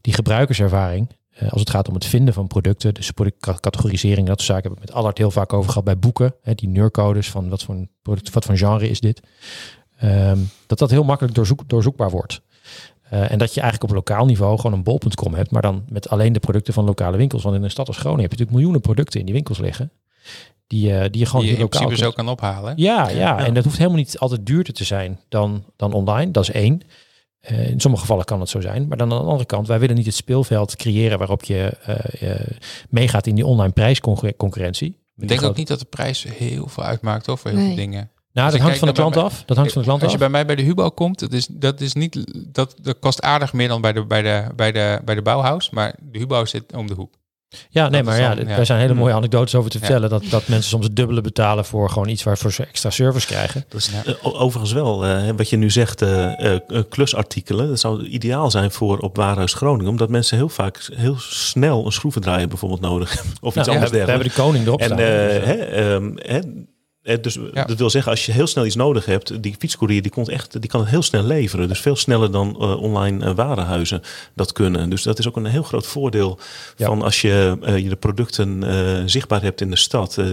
[0.00, 4.50] die gebruikerservaring, eh, als het gaat om het vinden van producten, dus productcategorisering, dat soort
[4.50, 7.48] zaken, hebben we met Allard heel vaak over gehad bij boeken, hè, die neurcodes van
[7.48, 9.20] wat voor, product, wat voor genre is dit,
[10.02, 12.42] Ehm, dat dat heel makkelijk doorzoek, doorzoekbaar wordt.
[13.12, 16.08] Eh, en dat je eigenlijk op lokaal niveau gewoon een bol.com hebt, maar dan met
[16.08, 17.42] alleen de producten van lokale winkels.
[17.42, 19.92] Want in een stad als Groningen heb je natuurlijk miljoenen producten in die winkels liggen.
[20.66, 22.72] Die, eh, die je gewoon Die je in lokaal principe zo kunt- kan ophalen.
[22.76, 23.44] ja, ja, Ja.
[23.46, 26.30] en dat hoeft helemaal niet altijd duurder te zijn dan, dan online.
[26.30, 26.80] Dat is één.
[27.40, 28.88] Eh, in sommige gevallen kan het zo zijn.
[28.88, 32.30] Maar dan aan de andere kant, wij willen niet het speelveld creëren waarop je eh,
[32.30, 32.46] eh,
[32.88, 35.00] meegaat in die online prijsconcurrentie.
[35.16, 37.68] Ik denk ook niet dat de prijs heel veel uitmaakt hoor, voor heel Nee.
[37.68, 38.10] veel dingen.
[38.32, 39.42] Nou, dat hangt van de klant af.
[39.46, 40.22] Dat hangt van de klant Als je af.
[40.22, 43.52] bij mij bij de Hubo komt, dat is, dat is niet, dat, dat kost aardig
[43.52, 45.70] meer dan bij de, bij de, bij de, bij de Bauhaus.
[45.70, 47.14] Maar de Hubo zit om de hoek.
[47.68, 49.00] Ja, nee, dat maar ja, daar zijn hele Hmm.
[49.00, 49.84] mooie anekdotes over te Ja.
[49.84, 50.10] vertellen.
[50.10, 53.64] Dat, dat mensen soms het dubbele betalen voor gewoon iets waarvoor ze extra service krijgen.
[53.68, 54.12] Dat is Ja.
[54.12, 56.58] eh, overigens wel, eh, wat je nu zegt, eh,
[56.88, 57.68] klusartikelen.
[57.68, 59.90] Dat zou ideaal zijn voor op Warenhuis Groningen.
[59.90, 63.32] Omdat mensen heel vaak heel snel een schroevendraaier bijvoorbeeld nodig hebben.
[63.40, 64.36] Of iets Nou, anders we, we hebben dergelijks.
[64.36, 64.96] de koning erop En staan.
[64.96, 66.38] Dus, eh, hè, ehm, hè,
[67.20, 67.64] dus Ja.
[67.64, 70.60] dat wil zeggen, als je heel snel iets nodig hebt, die fietscourier die, komt echt,
[70.60, 71.68] die kan het heel snel leveren.
[71.68, 74.02] Dus veel sneller dan eh, online eh, warenhuizen
[74.34, 74.90] dat kunnen.
[74.90, 76.38] Dus dat is ook een heel groot voordeel
[76.76, 76.86] Ja.
[76.86, 80.18] van als je, eh, je de producten eh, zichtbaar hebt in de stad.
[80.18, 80.26] eh,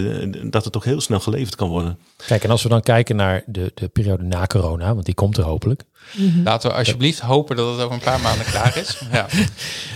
[0.43, 1.97] dat het ook heel snel geleverd kan worden.
[2.27, 5.37] Kijk, en als we dan kijken naar de, de periode na corona, want die komt
[5.37, 5.83] er hopelijk.
[6.17, 6.43] Mhm.
[6.43, 9.01] Laten we alsjeblieft hopen dat het over een paar maanden klaar is.
[9.11, 9.25] Ja.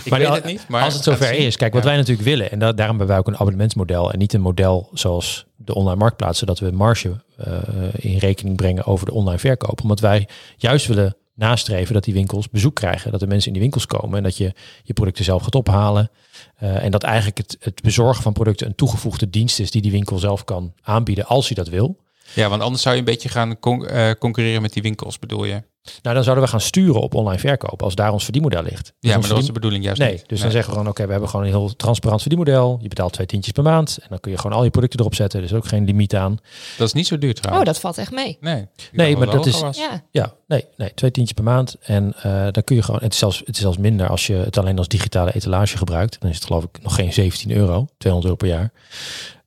[0.03, 0.65] Ik Maar weet al- het niet.
[0.67, 1.87] Maar als het zover is, kijk, wat Ja.
[1.89, 4.89] wij natuurlijk willen, en da- daarom hebben wij ook een abonnementsmodel en niet een model
[4.93, 7.57] zoals de online marktplaatsen, dat we marge eh,
[7.93, 9.81] in rekening brengen over de online verkoop.
[9.81, 13.61] Omdat wij juist willen nastreven dat die winkels bezoek krijgen, dat de mensen in die
[13.61, 14.53] winkels komen en dat je
[14.83, 16.09] je producten zelf gaat ophalen.
[16.55, 19.91] Eh, en dat eigenlijk het, het bezorgen van producten een toegevoegde dienst is die die
[19.91, 22.01] winkel zelf kan aanbieden als hij dat wil.
[22.35, 25.45] Ja, want anders zou je een beetje gaan con- eh, concurreren met die winkels, bedoel
[25.45, 25.63] je?
[26.01, 28.83] Nou, dan zouden we gaan sturen op online verkoop als daar ons verdienmodel ligt.
[28.83, 30.29] Dus Ja, maar dat was verdien- de bedoeling juist Nee, niet.
[30.29, 32.77] dus dan zeggen we gewoon, oké, we hebben gewoon een heel transparant verdienmodel.
[32.81, 35.15] Je betaalt twee tientjes per maand en dan kun je gewoon al je producten erop
[35.15, 35.39] zetten.
[35.39, 36.37] Er is ook geen limiet aan.
[36.77, 37.65] Dat is niet zo duur Oh, trouwens.
[37.65, 38.37] dat valt echt mee.
[38.41, 39.59] Nee, Nee, maar dat is-.
[39.59, 40.03] Ja.
[40.11, 41.75] Ja, nee, nee, twee tientjes per maand.
[41.81, 44.33] En eh, dan kun je gewoon, het is, zelfs, het is zelfs minder als je
[44.35, 46.19] het alleen als digitale etalage gebruikt.
[46.21, 48.71] Dan is het geloof ik nog geen 17 euro, 200 euro per jaar.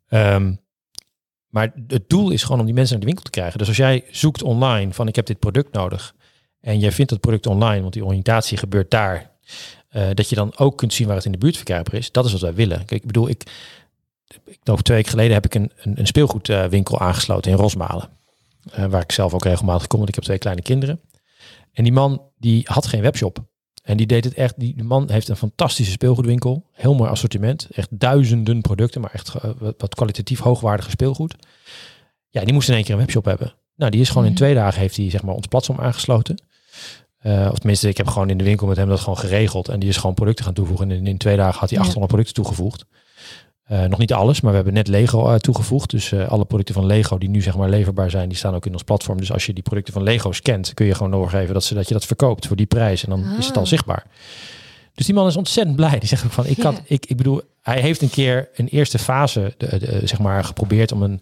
[0.09, 0.53] Ehm,
[1.57, 3.59] maar het doel is gewoon om die mensen naar de winkel te krijgen.
[3.59, 6.15] Dus als jij zoekt online van ik heb dit product nodig.
[6.61, 9.31] En jij vindt dat product online, want die oriëntatie gebeurt daar.
[9.89, 12.13] eh, dat je dan ook kunt zien waar het in de buurt verkrijgbaar is.
[12.13, 12.77] Dat is wat wij willen.
[12.77, 13.43] Kijk, ik bedoel, ik,
[14.45, 18.09] ik geloof twee weken geleden heb ik een, een, een speelgoedwinkel aangesloten in Rosmalen.
[18.73, 21.01] Eh, waar ik zelf ook regelmatig kom, want ik heb twee kleine kinderen.
[21.73, 23.45] En die man die had geen webshop.
[23.87, 24.55] En die deed het echt.
[24.59, 26.65] Die, die man heeft een fantastische speelgoedwinkel.
[26.73, 27.69] Heel mooi assortiment.
[27.71, 31.35] Echt duizenden producten, maar echt eh, wat, kwalitatief hoogwaardige speelgoed.
[32.29, 33.55] Ja, die moest in één keer een webshop hebben.
[33.77, 34.39] Nou, die is gewoon in Mhm.
[34.41, 36.43] twee dagen heeft hij zeg maar ons platform aangesloten.
[37.19, 39.69] Eh, of tenminste, ik heb gewoon in de winkel met hem dat gewoon geregeld.
[39.69, 40.91] En die is gewoon producten gaan toevoegen.
[40.91, 41.85] En in, in twee dagen had hij Ja.
[41.85, 42.85] 800 producten toegevoegd.
[43.67, 45.91] Eh, nog niet alles, maar we hebben net Lego eh, toegevoegd.
[45.91, 48.67] Dus eh, alle producten van Lego die nu zeg maar leverbaar zijn, die staan ook
[48.67, 49.19] in ons platform.
[49.19, 51.89] Dus als je die producten van Lego scant, kun je gewoon doorgeven dat, ze, dat
[51.89, 53.05] je dat verkoopt voor die prijs.
[53.05, 53.69] En dan is het al Ah.
[53.69, 54.07] zichtbaar.
[54.95, 55.99] Dus die man is ontzettend blij.
[55.99, 58.99] Die zegt ook van, ik kan, ik, ik bedoel, hij heeft een keer een eerste
[58.99, 61.21] fase, de, de, zeg maar, geprobeerd om een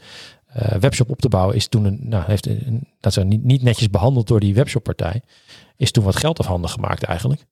[0.80, 1.56] webshop op te bouwen.
[1.56, 5.20] Is toen een, nou, heeft een, dat ze niet, niet netjes behandeld door die webshoppartij.
[5.76, 7.44] Is toen wat geld afhandig gemaakt eigenlijk.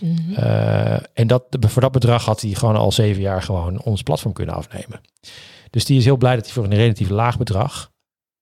[0.00, 0.32] Mhm.
[0.34, 4.32] Eh, en dat, voor dat bedrag had hij gewoon al zeven jaar gewoon ons platform
[4.32, 5.00] kunnen afnemen.
[5.70, 7.90] Dus die is heel blij dat hij voor een relatief laag bedrag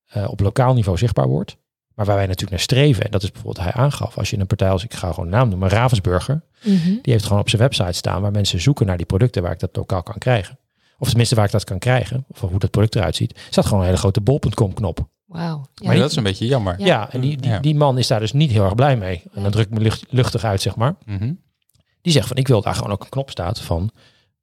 [0.05, 1.57] eh, op lokaal niveau zichtbaar wordt.
[1.95, 4.47] Maar waar wij natuurlijk naar streven, en dat is bijvoorbeeld hij aangaf, als je een
[4.47, 6.83] partij als ik ga gewoon een naam noemen, Ravensburger, Mhm.
[7.01, 9.59] die heeft gewoon op zijn website staan waar mensen zoeken naar die producten waar ik
[9.59, 10.59] dat lokaal kan krijgen.
[10.97, 13.79] Of tenminste waar ik dat kan krijgen, of hoe dat product eruit ziet, staat gewoon
[13.79, 15.07] een hele grote bol.com knop.
[15.25, 15.65] Wauw.
[15.73, 15.87] Ja.
[15.87, 16.79] Maar dat is een beetje jammer.
[16.79, 17.11] Ja, Ja.
[17.11, 17.59] en die, die, Ja.
[17.59, 19.23] die man is daar dus niet heel erg blij mee.
[19.33, 20.95] En dan druk ik me lucht- luchtig uit, zeg maar.
[21.05, 21.33] Mhm.
[22.05, 23.91] Die zegt van ik wil daar gewoon ook een knop staat van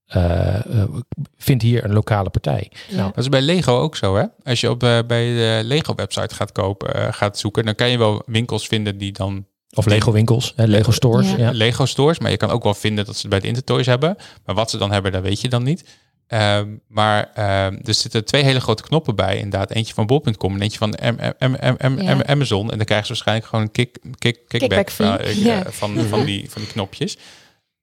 [0.07, 0.89] eh, eh,
[1.37, 2.71] vind hier een lokale partij.
[2.89, 2.97] Ja.
[2.97, 4.25] Nou, Dat is bij Lego ook zo, hè?
[4.45, 8.23] Als je op, eh, bij de Lego-website gaat kopen, gaat zoeken, dan kan je wel
[8.27, 11.31] winkels vinden die dan Of Lego winkels, hè, Lego stores.
[11.31, 11.37] Ja.
[11.37, 11.51] Ja.
[11.53, 14.17] Lego stores, maar je kan ook wel vinden dat ze het bij de Intertoys hebben.
[14.45, 15.85] Maar wat ze dan hebben, dat weet je dan niet.
[16.27, 19.71] Ehm, maar ehm, er zitten twee hele grote knoppen bij, inderdaad.
[19.71, 22.15] Eentje van bol.com en eentje van M- M- M- M- Ja.
[22.15, 22.71] M- Amazon.
[22.71, 25.63] En dan krijgen ze waarschijnlijk gewoon een kick, kick, kickback, van, Ja.
[25.71, 27.17] van, van, die, van die knopjes.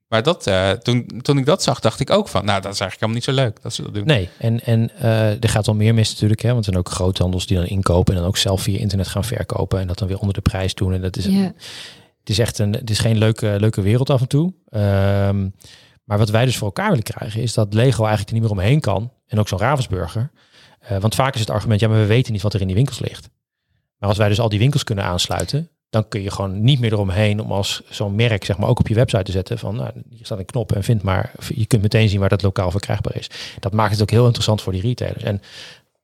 [0.09, 2.79] Maar dat, eh, toen, toen ik dat zag, dacht ik ook van, nou, dat is
[2.79, 4.05] eigenlijk helemaal niet zo leuk dat ze dat doen.
[4.05, 6.89] Nee, en, en eh, er gaat wel meer mis natuurlijk, hè, want er zijn ook
[6.89, 10.07] groothandels die dan inkopen en dan ook zelf via internet gaan verkopen en dat dan
[10.07, 10.93] weer onder de prijs doen.
[10.93, 11.53] En dat is, Ja.
[12.19, 14.53] het is echt een, het is geen leuke, leuke wereld af en toe.
[14.69, 15.49] Ehm,
[16.03, 18.51] maar wat wij dus voor elkaar willen krijgen, is dat Lego eigenlijk er niet meer
[18.51, 19.11] omheen kan.
[19.27, 20.31] En ook zo'n Ravensburger.
[20.79, 22.75] Eh, want vaak is het argument, ja, maar we weten niet wat er in die
[22.75, 23.29] winkels ligt.
[23.97, 26.91] Maar als wij dus al die winkels kunnen aansluiten, dan kun je gewoon niet meer
[26.93, 29.91] eromheen om als zo'n merk, zeg maar, ook op je website te zetten van, nou,
[30.09, 33.15] hier staat een knop en vind maar, je kunt meteen zien waar dat lokaal verkrijgbaar
[33.15, 33.29] is.
[33.59, 35.23] Dat maakt het ook heel interessant voor die retailers.
[35.23, 35.41] En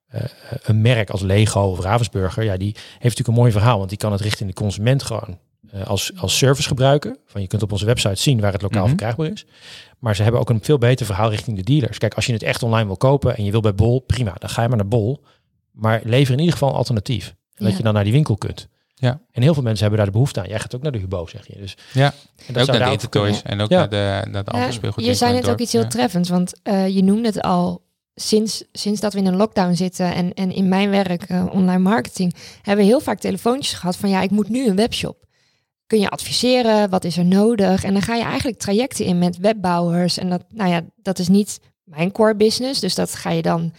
[0.07, 0.21] eh,
[0.63, 3.97] een merk als Lego of Ravensburger, ja, die heeft natuurlijk een mooi verhaal, want die
[3.97, 5.37] kan het richting de consument gewoon
[5.71, 7.17] eh, als, als service gebruiken.
[7.25, 8.89] Van je kunt op onze website zien waar het lokaal Mhm.
[8.89, 9.45] verkrijgbaar is.
[9.99, 11.97] Maar ze hebben ook een veel beter verhaal richting de dealers.
[11.97, 14.49] Kijk, als je het echt online wil kopen en je wil bij Bol, prima, dan
[14.49, 15.23] ga je maar naar Bol.
[15.71, 17.27] Maar lever in ieder geval een alternatief.
[17.27, 17.77] En dat Ja.
[17.77, 18.67] je dan naar die winkel kunt.
[19.05, 19.19] Ja.
[19.31, 20.47] En heel veel mensen hebben daar de behoefte aan.
[20.47, 21.55] Jij gaat ook naar de Hubo, zeg je.
[21.59, 22.05] Dus, Ja,
[22.47, 23.77] en dat ook zou naar de Intertoys en ook Ja.
[23.77, 25.05] naar de, naar de andere Ja, speelgoed.
[25.05, 27.83] je zei net ook iets heel treffends, want eh, je noemde het al.
[28.17, 31.79] Sinds, sinds dat we in een lockdown zitten en, en in mijn werk, eh, online
[31.79, 35.25] marketing, hebben we heel vaak telefoontjes gehad van ja, ik moet nu een webshop.
[35.87, 36.89] Kun je adviseren?
[36.89, 37.83] Wat is er nodig?
[37.83, 40.17] En dan ga je eigenlijk trajecten in met webbouwers.
[40.17, 42.79] En dat, nou ja, dat is niet mijn core business.
[42.79, 43.73] Dus dat ga je dan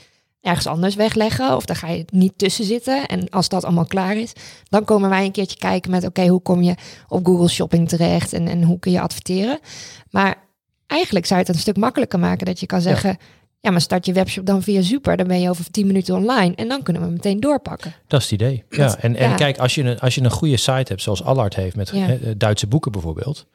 [0.47, 1.57] ergens anders wegleggen.
[1.57, 3.07] Of daar ga je niet tussen zitten.
[3.07, 4.33] En als dat allemaal klaar is,
[4.69, 6.75] dan komen wij een keertje kijken met oké, hoe kom je
[7.09, 9.59] op Google Shopping terecht en, en hoe kun je adverteren?
[10.11, 10.37] Maar
[10.87, 13.19] eigenlijk zou je het een stuk makkelijker maken dat je kan zeggen,
[13.61, 16.55] ja, maar start je webshop dan via Super, dan ben je over 10 minuten online
[16.55, 17.95] en dan kunnen we meteen doorpakken.
[18.07, 18.65] Dat is het idee.
[18.71, 19.35] Ja, en, en ja.
[19.35, 22.09] kijk, als je, een, als je een goede site hebt, zoals Allard heeft met Ja.
[22.09, 23.47] eh, Duitse boeken bijvoorbeeld.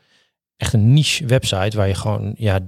[0.57, 2.59] Echt een niche website waar je gewoon, ja,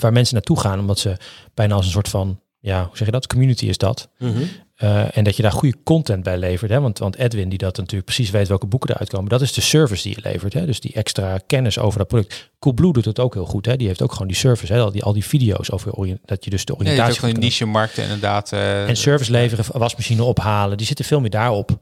[0.00, 1.16] waar mensen naartoe gaan, omdat ze
[1.54, 3.26] bijna als een soort van, ja, hoe zeg je dat?
[3.26, 4.08] Community is dat.
[4.18, 4.42] Mhm.
[4.76, 6.70] Eh, en dat je daar goede content bij levert.
[6.70, 6.80] Hè?
[6.80, 9.60] Want, want Edwin, die dat natuurlijk precies weet welke boeken eruit komen, dat is de
[9.60, 10.52] service die je levert.
[10.52, 10.66] Hè?
[10.66, 12.50] Dus die extra kennis over dat product.
[12.58, 13.66] Coolblue doet het ook heel goed.
[13.66, 13.76] Hè?
[13.76, 14.72] Die heeft ook gewoon die service.
[14.72, 14.80] Hè?
[14.80, 17.28] Al, die, al die video's over dat je dus de Ja, je oriëntatie ook van
[17.28, 18.52] die kan- niche-markten inderdaad.
[18.52, 21.78] eh, en service leveren, wasmachine ophalen, die zitten veel meer daarop.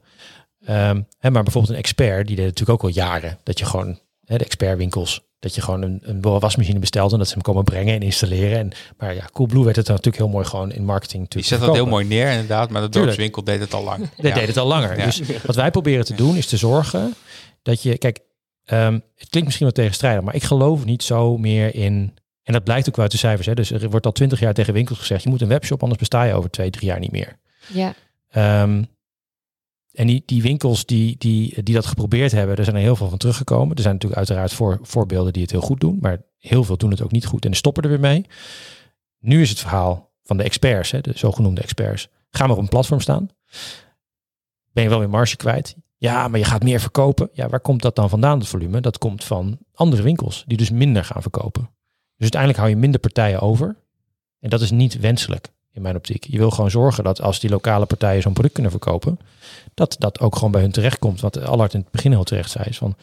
[0.65, 3.37] Ehm, hè, maar bijvoorbeeld een expert, die deed natuurlijk ook al jaren.
[3.43, 7.27] Dat je gewoon, hè, de expertwinkels, dat je gewoon een, een wasmachine bestelt en dat
[7.27, 8.57] ze hem komen brengen en installeren.
[8.59, 11.59] En, maar ja, Coolblue werd het natuurlijk heel mooi gewoon in marketing Die natuurlijk zet
[11.59, 13.99] dat heel mooi neer inderdaad, maar de dorpswinkel deed het al lang.
[14.17, 14.33] Dat Ja.
[14.33, 14.97] deed het al langer.
[14.97, 15.05] Ja.
[15.05, 17.13] Dus wat wij proberen te doen is te zorgen
[17.61, 18.19] dat je, kijk,
[18.65, 22.13] ehm, het klinkt misschien wel tegenstrijdig, maar ik geloof niet zo meer in,
[22.43, 23.47] en dat blijkt ook wel uit de cijfers.
[23.47, 25.99] Hè, dus er wordt al twintig jaar tegen winkels gezegd, je moet een webshop, anders
[25.99, 27.37] besta je over twee, drie jaar niet meer.
[27.67, 27.93] Ja,
[28.29, 28.83] Ehm,
[29.95, 33.17] en die, winkels die, die, die dat geprobeerd hebben, er zijn er heel veel van
[33.17, 33.75] teruggekomen.
[33.75, 36.91] Er zijn natuurlijk uiteraard voor, voorbeelden die het heel goed doen, maar heel veel doen
[36.91, 38.25] het ook niet goed en stoppen er weer mee.
[39.19, 42.07] Nu is het verhaal van de experts, hè, de zogenoemde experts.
[42.29, 43.29] Ga maar op een platform staan.
[44.71, 45.75] Ben je wel weer marge kwijt?
[45.97, 47.29] Ja, maar je gaat meer verkopen.
[47.33, 48.81] Ja, waar komt dat dan vandaan, het volume?
[48.81, 51.61] Dat komt van andere winkels, die dus minder gaan verkopen.
[52.15, 53.75] Dus uiteindelijk hou je minder partijen over.
[54.39, 56.25] En dat is niet wenselijk in mijn optiek.
[56.27, 59.19] Je wil gewoon zorgen dat als die lokale partijen zo'n product kunnen verkopen,
[59.73, 61.21] dat dat ook gewoon bij hun terechtkomt.
[61.21, 62.65] Wat Allard in het begin heel terecht zei.
[62.69, 62.95] Is van,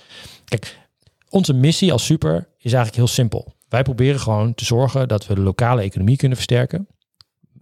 [0.44, 0.78] kijk,
[1.28, 3.54] onze missie als super is eigenlijk heel simpel.
[3.68, 6.86] Wij proberen gewoon te zorgen dat we de lokale economie kunnen versterken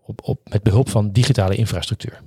[0.01, 2.21] op, op, met behulp van digitale infrastructuur.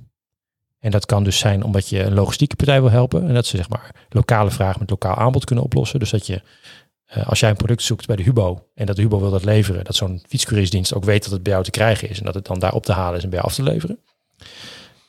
[0.78, 3.28] En dat kan dus zijn omdat je een logistieke partij wil helpen.
[3.28, 5.98] En dat ze zeg maar lokale vraag met lokaal aanbod kunnen oplossen.
[5.98, 6.42] Dus dat je,
[7.14, 9.44] eh, als jij een product zoekt bij de Hubo en dat de Hubo wil dat
[9.44, 12.34] leveren, dat zo'n fietscouriersdienst ook weet dat het bij jou te krijgen is en dat
[12.34, 13.98] het dan daar op te halen is en bij jou af te leveren.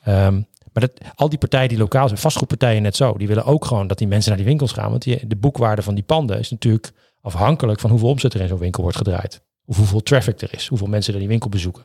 [0.03, 0.34] Ehm,
[0.74, 3.88] maar dat, al die partijen die lokaal zijn, vastgoedpartijen net zo, die willen ook gewoon
[3.88, 4.89] dat die mensen naar die winkels gaan.
[4.89, 6.91] Want die, de boekwaarde van die panden is natuurlijk
[7.22, 9.41] afhankelijk van hoeveel omzet er in zo'n winkel wordt gedraaid.
[9.66, 11.84] Of hoeveel traffic er is, hoeveel mensen er die winkel bezoeken.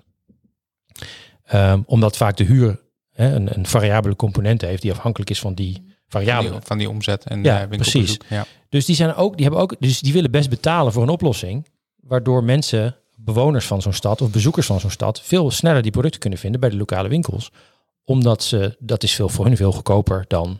[1.44, 5.54] Ehm, omdat vaak de huur hè, een, een variabele component heeft die afhankelijk is van
[5.54, 6.50] die Van variabele.
[6.50, 7.92] die, van die omzet en Ja, winkelbezoek.
[8.02, 8.18] precies.
[8.28, 8.46] Ja.
[8.68, 11.66] Dus die zijn ook, die hebben ook, dus die willen best betalen voor een oplossing,
[11.96, 16.20] waardoor mensen, bewoners van zo'n stad of bezoekers van zo'n stad, veel sneller die producten
[16.20, 17.50] kunnen vinden bij de lokale winkels,
[18.04, 20.58] omdat ze, dat is veel voor hun veel goedkoper dan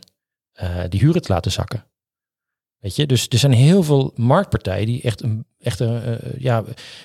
[0.51, 1.85] eh, die huren te laten zakken.
[2.81, 6.63] Weet je, dus er zijn heel veel marktpartijen die echt een, echt een eh, ja,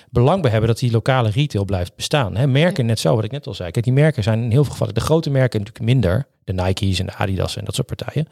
[0.09, 2.35] belang bij hebben dat die lokale retail blijft bestaan.
[2.35, 3.71] Hè, merken net zo, wat ik net al zei.
[3.71, 6.99] Kijk, die merken zijn in heel veel gevallen, de grote merken natuurlijk minder, de Nike's
[6.99, 8.27] en de Adidas en dat soort partijen.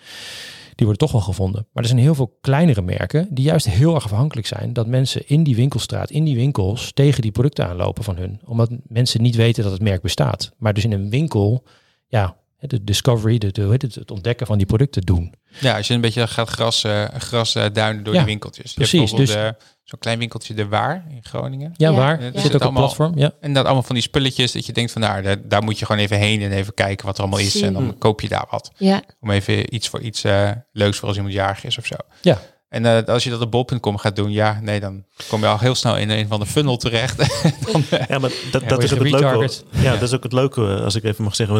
[0.75, 1.67] Die worden toch wel gevonden.
[1.71, 5.27] Maar er zijn heel veel kleinere merken die juist heel erg afhankelijk zijn dat mensen
[5.27, 8.39] in die winkelstraat, in die winkels, tegen die producten aanlopen van hun.
[8.45, 10.51] Omdat mensen niet weten dat het merk bestaat.
[10.57, 11.63] Maar dus in een winkel,
[12.07, 15.34] ja, de discovery, de, het, het ontdekken van die producten doen.
[15.60, 18.74] Ja, als je een beetje gaat gras, eh, gras eh, duinen door Ja, die winkeltjes.
[18.74, 21.74] Je hebt precies, bijvoorbeeld, eh, zo'n klein winkeltje De Waar in Groningen.
[21.78, 21.95] Ja, Ja.
[21.95, 22.20] waar?
[22.20, 23.18] Ja, er Zit zit ook op allemaal- platform.
[23.18, 23.32] Ja.
[23.39, 25.86] En dat allemaal van die spulletjes dat je denkt van nou, daar, daar moet je
[25.86, 27.62] gewoon even heen en even kijken wat er allemaal is.
[27.62, 28.72] En dan koop je daar wat.
[28.78, 30.24] Ja, Om even iets voor iets
[30.72, 31.95] leuks voor als iemand jarig is of zo.
[32.22, 32.39] Ja.
[32.70, 35.59] En eh, als je dat op bol.com gaat doen, ja, nee, dan kom je al
[35.59, 37.18] heel snel in een van de funnel terecht.
[37.72, 39.49] dan, eh, Ja, maar dat, Ja, dat is ook het leuke.
[39.70, 41.55] Ja, dat is ook het leuke, eh, als ik even mag zeggen.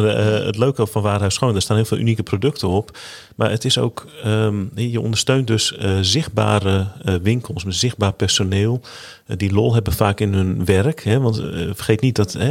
[0.46, 1.54] het leuke van Warenhuis Schoon.
[1.54, 2.98] Er staan heel veel unieke producten op.
[3.36, 8.80] Maar het is ook, ehm, je ondersteunt dus eh, zichtbare eh, winkels met zichtbaar personeel.
[9.26, 11.04] eh, die lol hebben vaak in hun werk.
[11.04, 11.20] Hè?
[11.20, 11.36] Want
[11.74, 12.48] vergeet niet dat hè,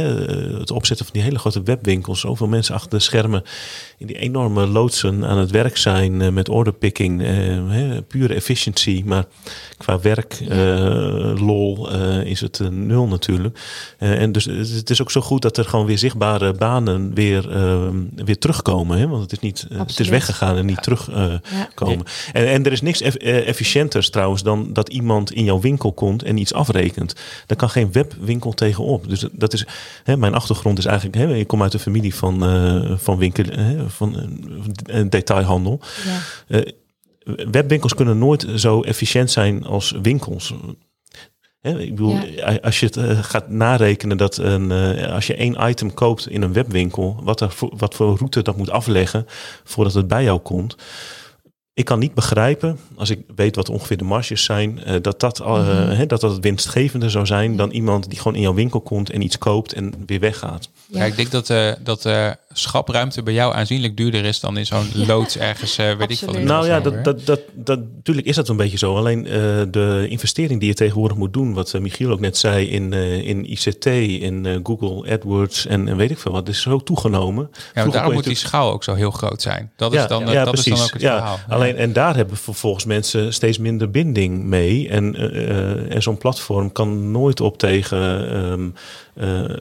[0.58, 2.20] het opzetten van die hele grote webwinkels.
[2.20, 3.42] Zoveel mensen achter de schermen
[3.98, 6.34] in die enorme loodsen aan het werk zijn.
[6.34, 7.20] met orderpicking.
[7.70, 9.02] hè, pure efficiency.
[9.06, 9.24] Maar
[9.76, 10.40] qua werk,
[11.40, 11.90] lol,
[12.24, 13.58] is het nul natuurlijk.
[13.98, 17.88] En dus het is ook zo goed dat er gewoon weer zichtbare banen weer, eh,
[18.24, 18.98] weer terugkomen.
[18.98, 19.08] Hè?
[19.08, 21.42] Want het is niet, het is weggegaan en niet terugkomen.
[21.74, 22.04] komen.
[22.32, 25.92] En, en er is niks eff- eh, efficiënters trouwens dan dat iemand in jouw winkel
[25.92, 27.14] komt en iets afrekent.
[27.46, 29.08] Daar kan geen webwinkel tegenop.
[29.08, 29.66] Dus dat is,
[30.04, 33.44] hè, mijn achtergrond is eigenlijk, hè, ik kom uit een familie van, eh, van winkel,
[33.44, 34.16] hè, van
[34.86, 35.80] eh, detailhandel.
[36.48, 36.62] ja.
[37.50, 40.54] Webwinkels kunnen nooit zo efficiënt zijn als winkels.
[41.66, 42.18] Hè, ik bedoel,
[42.62, 46.42] als je het eh, gaat narekenen dat een, eh, als je één item koopt in
[46.42, 49.26] een webwinkel, wat, er voor, wat voor route dat moet afleggen
[49.64, 50.76] voordat het bij jou komt.
[51.74, 55.40] Ik kan niet begrijpen, als ik weet wat ongeveer de marges zijn, eh, dat, dat,
[55.40, 55.90] eh, Mhm.
[55.90, 59.22] hè, dat dat winstgevender zou zijn dan iemand die gewoon in jouw winkel komt en
[59.22, 60.68] iets koopt en weer weggaat.
[60.88, 60.98] Ja.
[60.98, 64.66] Ja, ik denk dat, eh dat eh, schapruimte bij jou aanzienlijk duurder is dan in
[64.66, 66.32] zo'n loods ergens, eh, weet ik veel.
[66.32, 68.96] Nou ja, dat, dat, dat, natuurlijk is dat een beetje zo.
[68.96, 69.32] Alleen eh,
[69.70, 73.50] de investering die je tegenwoordig moet doen, wat Michiel ook net zei, in, eh, in
[73.50, 77.50] ICT, in eh, Google AdWords en, en weet ik veel wat, is zo toegenomen.
[77.74, 79.72] ja, daarom moet die schaal ook zo heel groot zijn.
[79.76, 80.72] Dat is dan, ja, dat precies.
[80.72, 81.38] is dan ook het ja, verhaal.
[81.48, 84.88] Alleen, en daar hebben vervolgens mensen steeds minder binding mee.
[84.88, 85.16] En,
[85.90, 88.30] en zo'n platform kan nooit op tegen.
[88.30, 88.68] ehm,
[89.14, 89.56] eh,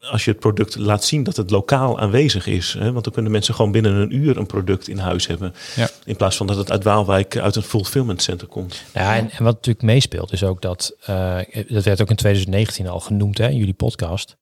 [0.00, 2.76] als je het product laat zien dat het lokaal aanwezig is.
[2.78, 2.92] Hè?
[2.92, 5.54] Want dan kunnen mensen gewoon binnen een uur een product in huis hebben.
[5.76, 5.88] Ja.
[6.04, 8.82] In plaats van dat het uit Waalwijk uit een fulfillment center komt.
[8.94, 11.38] Ja, en, en wat natuurlijk meespeelt is ook dat, eh,
[11.68, 14.36] dat werd ook in 2019 al genoemd hè, in jullie podcast.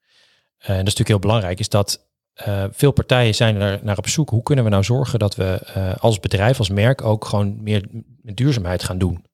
[0.59, 2.07] Eh, en dat is natuurlijk heel belangrijk, is dat
[2.39, 4.31] eh, veel partijen zijn er naar op zoek.
[4.31, 7.85] Hoe kunnen we nou zorgen dat we eh, als bedrijf, als merk ook gewoon meer
[8.23, 9.25] met duurzaamheid gaan doen?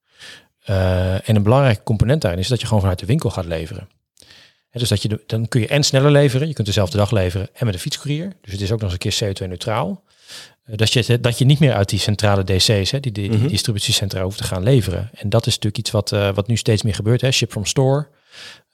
[0.65, 3.89] Eh, en een belangrijke component daarin is dat je gewoon vanuit de winkel gaat leveren.
[4.81, 7.49] Dus dat je de- dan kun je en sneller leveren, je kunt dezelfde dag leveren
[7.55, 8.33] en met een fietscourier.
[8.43, 10.03] Dus het is ook nog eens een keer CO2-neutraal.
[10.65, 13.39] Eh, dat, je, dat je niet meer uit die centrale DC's, hè, die, die, die
[13.39, 13.47] Mhm.
[13.49, 15.11] distributiecentra, hoeft te gaan leveren.
[15.15, 17.21] En dat is natuurlijk iets wat, eh, wat nu steeds meer gebeurt.
[17.21, 17.31] Hè.
[17.31, 18.09] Ship from store.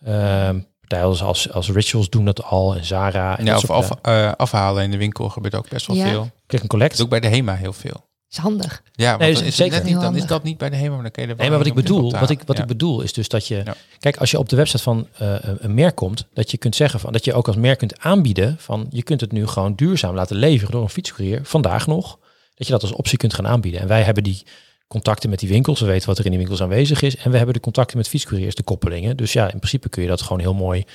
[0.05, 2.75] Ehm partijen als, als, als Rituals doen dat al.
[2.77, 3.39] En Zara.
[3.39, 6.09] En ja, dat of af, eh, afhalen in de winkel gebeurt ook best wel Ja.
[6.09, 6.31] veel.
[6.47, 6.91] Click and collect.
[6.91, 8.09] Dat ook bij de HEMA heel veel.
[8.31, 8.83] Is handig.
[8.93, 9.73] Ja, want Nee, dan, is zeker.
[9.77, 11.47] net niet, dan is dat niet bij de HEMA, maar dan kun je er wel
[11.47, 12.63] Nee, maar wat ik bedoel, wat ik, wat Ja.
[12.63, 13.75] ik bedoel is dus dat je, Ja.
[13.99, 17.01] kijk, als je op de website van eh, een merk komt, dat je kunt zeggen
[17.01, 20.15] van, dat je ook als merk kunt aanbieden van, je kunt het nu gewoon duurzaam
[20.15, 22.19] laten leveren door een fietscourier, vandaag nog,
[22.55, 23.81] dat je dat als optie kunt gaan aanbieden.
[23.81, 24.43] En wij hebben die
[24.89, 27.37] contacten met die winkels, we weten wat er in die winkels aanwezig is, en we
[27.37, 29.17] hebben de contacten met fietscouriers, de koppelingen.
[29.17, 30.87] Dus ja, in principe kun je dat gewoon heel mooi eh,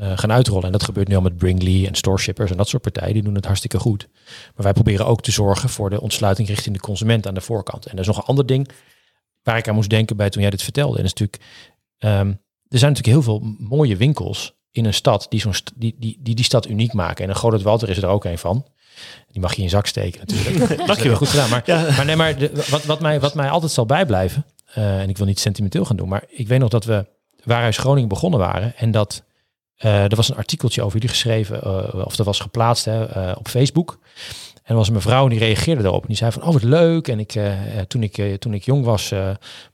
[0.00, 0.64] gaan uitrollen.
[0.64, 3.22] En dat gebeurt nu al met Bringley en Store Shippers en dat soort partijen, die
[3.22, 4.08] doen het hartstikke goed.
[4.54, 7.84] Maar wij proberen ook te zorgen voor de ontsluiting richting de consument aan de voorkant.
[7.86, 8.68] En dat is nog een ander ding
[9.42, 10.96] waar ik aan moest denken bij toen jij dit vertelde.
[10.98, 11.42] En dat is natuurlijk,
[11.98, 12.28] ehm,
[12.68, 16.18] er zijn natuurlijk heel veel mooie winkels in een stad die, zo'n st- die, die,
[16.20, 17.24] die die stad uniek maken.
[17.24, 18.66] En een Groot Walter is er ook een van.
[19.32, 20.76] Die mag je in je zak steken natuurlijk.
[20.86, 21.16] Dank je wel.
[21.16, 21.50] Goed gedaan.
[21.50, 21.82] Maar, Ja.
[21.96, 24.44] maar nee, maar de- wat, wat, mij, wat mij altijd zal bijblijven,
[24.74, 27.06] eh, en ik wil niet sentimenteel gaan doen, maar ik weet nog dat we
[27.44, 29.24] Waarhuis Groningen begonnen waren en dat
[29.76, 33.36] eh, er was een artikeltje over jullie geschreven, eh, of dat was geplaatst hè, eh,
[33.38, 33.98] op Facebook.
[34.54, 36.00] En er was een mevrouw die reageerde daarop.
[36.00, 37.08] En die zei van, oh wat leuk.
[37.08, 37.40] En ik,
[37.88, 39.12] toen, ik, toen ik jong was,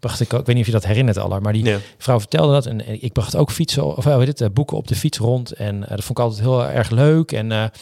[0.00, 2.53] bracht ik ook, ik weet niet of je dat herinnert al, maar die vrouw vertelde
[2.53, 2.66] dat.
[2.66, 5.53] En, en ik bracht ook fietsen, of uh, dit, boeken op de fiets rond.
[5.53, 7.32] En dat vond ik altijd heel erg leuk.
[7.32, 7.72] En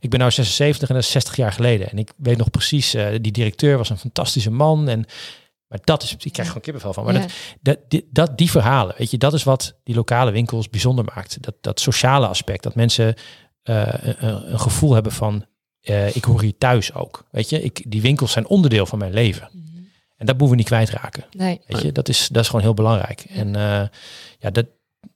[0.00, 1.90] ik ben nou 76 en dat is 60 jaar geleden.
[1.90, 4.88] En ik weet nog precies, die directeur was een fantastische man.
[4.88, 5.06] En,
[5.76, 7.04] maar dat is, ik krijg gewoon kippenvel van.
[7.04, 7.20] Maar Ja.
[7.20, 11.04] dat, dat, die, dat, die verhalen, weet je, dat is wat die lokale winkels bijzonder
[11.14, 11.42] maakt.
[11.42, 13.14] Dat, dat sociale aspect, dat mensen
[13.62, 15.44] eh, een, een gevoel hebben van,
[15.80, 17.24] eh, ik hoor hier thuis ook.
[17.30, 19.50] Weet je, ik, die winkels zijn onderdeel van mijn leven.
[20.16, 21.24] En dat moeten we niet kwijtraken.
[21.30, 21.60] Nee.
[21.66, 23.20] Weet je, dat is, dat is gewoon heel belangrijk.
[23.28, 23.86] En eh,
[24.38, 24.66] ja, dat,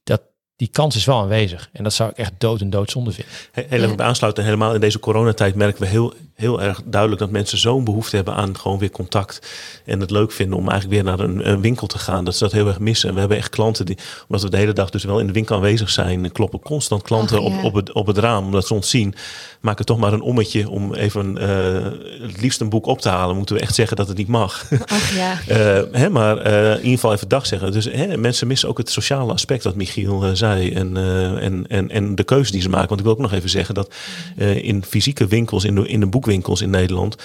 [0.02, 0.22] dat,
[0.61, 1.68] die kans is wel aanwezig.
[1.72, 3.32] En dat zou ik echt dood en doodzonde vinden.
[3.52, 4.44] He- Heel bij aansluiten.
[4.44, 8.34] Helemaal in deze coronatijd merken we heel, heel erg duidelijk dat mensen zo'n behoefte hebben
[8.34, 9.48] aan gewoon weer contact.
[9.84, 12.24] En het leuk vinden om eigenlijk weer naar een, een winkel te gaan.
[12.24, 13.08] Dat ze dat heel erg missen.
[13.08, 13.98] En we hebben echt klanten die,
[14.28, 17.38] omdat we de hele dag dus wel in de winkel aanwezig zijn, kloppen constant klanten
[17.38, 17.56] Ach, ja.
[17.58, 18.44] op, op, het, op het raam.
[18.44, 19.14] Omdat ze ons zien,
[19.61, 21.84] maken toch maar een ommetje om even eh,
[22.28, 23.36] het liefst een boek op te halen.
[23.36, 24.64] Moeten we echt zeggen dat het niet mag.
[24.86, 25.38] Ach ja.
[25.48, 27.72] Eh, hè, maar eh, in ieder geval even dag zeggen.
[27.72, 31.90] Dus hè, mensen missen ook het sociale aspect wat Michiel eh, En, eh, en, en,
[31.90, 32.88] en de keuze die ze maken.
[32.88, 33.94] Want ik wil ook nog even zeggen dat
[34.36, 37.16] eh, in fysieke winkels, in de, in de boekwinkels in Nederland.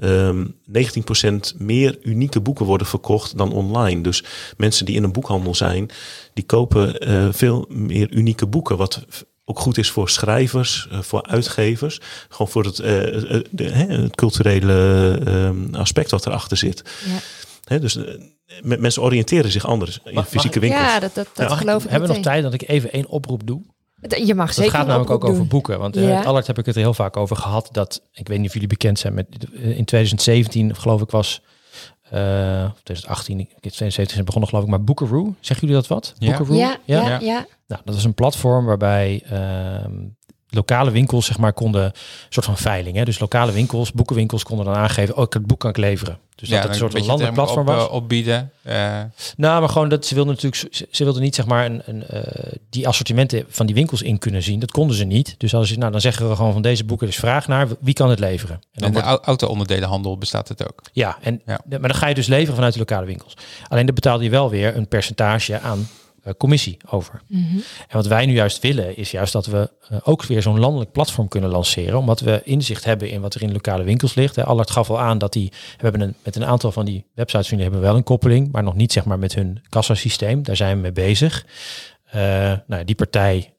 [0.00, 0.44] ehm
[1.54, 4.00] 19% meer unieke boeken worden verkocht dan online.
[4.00, 4.24] Dus
[4.56, 5.90] mensen die in een boekhandel zijn,
[6.34, 8.76] die kopen eh, veel meer unieke boeken.
[8.76, 9.06] Wat
[9.44, 12.00] ook goed is voor schrijvers, voor uitgevers.
[12.28, 12.76] Gewoon voor het,
[13.56, 16.82] het culturele ehm, aspect wat erachter zit.
[17.04, 17.18] Ja.
[17.72, 18.04] Hè, dus eh,
[18.62, 20.82] me- mensen oriënteren zich anders in mag fysieke winkels.
[20.82, 23.46] Ja, dat, dat, dat geloof ik hebben we nog tijd dat ik even één oproep
[23.46, 23.62] doe?
[24.24, 25.78] Je mag Het zeker gaat een namelijk ook over boeken.
[25.78, 26.22] Want eh Ja.
[26.22, 27.68] Allard heb ik het er heel vaak over gehad.
[27.72, 31.42] Dat, ik weet niet of jullie bekend zijn met, eh, in 2017 geloof ik was,
[32.02, 35.34] eh, of 2018, ik- 2017 is begonnen geloof ik, maar Bookeroo.
[35.40, 36.14] Zeggen jullie dat wat?
[36.18, 36.36] Ja.
[36.36, 36.58] Bookeroo?
[36.58, 37.18] Ja, ja, Ja.
[37.20, 37.46] ja.
[37.66, 39.92] Nou, dat is een platform waarbij ehm,
[40.54, 41.92] lokale winkels zeg maar konden, een
[42.28, 42.96] soort van veiling.
[42.96, 43.04] Hè?
[43.04, 46.18] Dus lokale winkels, boekenwinkels konden dan aangeven, oh, ik het boek kan ik leveren.
[46.34, 47.84] Dus dat het een soort van landelijk platform was.
[47.84, 48.50] Op, opbieden.
[48.62, 49.00] Eh,
[49.36, 52.06] Nou, maar gewoon dat ze wilden natuurlijk, ze, ze wilden niet zeg maar een, een,
[52.06, 54.58] eh, die assortimenten van die winkels in kunnen zien.
[54.60, 55.34] Dat konden ze niet.
[55.38, 57.94] Dus als je, nou, dan zeggen we gewoon van deze boeken is vraag naar, wie
[57.94, 58.54] kan het leveren?
[58.54, 60.80] En dan en de wordt, au- auto-onderdelenhandel bestaat het ook.
[60.92, 61.60] ja, en, Ja.
[61.68, 63.34] maar dan ga je dus leveren vanuit de lokale winkels.
[63.68, 66.01] Alleen dan betaalde je wel weer een percentage aan eh,
[66.36, 67.22] commissie over.
[67.26, 67.56] Mhm.
[67.88, 70.92] En wat wij nu juist willen, is juist dat we eh, ook weer zo'n landelijk
[70.92, 71.98] platform kunnen lanceren.
[71.98, 74.36] Omdat we inzicht hebben in wat er in lokale winkels ligt.
[74.36, 74.44] Hè.
[74.44, 77.48] Allard gaf al aan dat die, we hebben een, met een aantal van die websites
[77.48, 80.42] van hebben we wel een koppeling, maar nog niet zeg maar met hun kassasysteem.
[80.42, 81.46] Daar zijn we mee bezig.
[82.04, 83.52] Eh, nou, die partij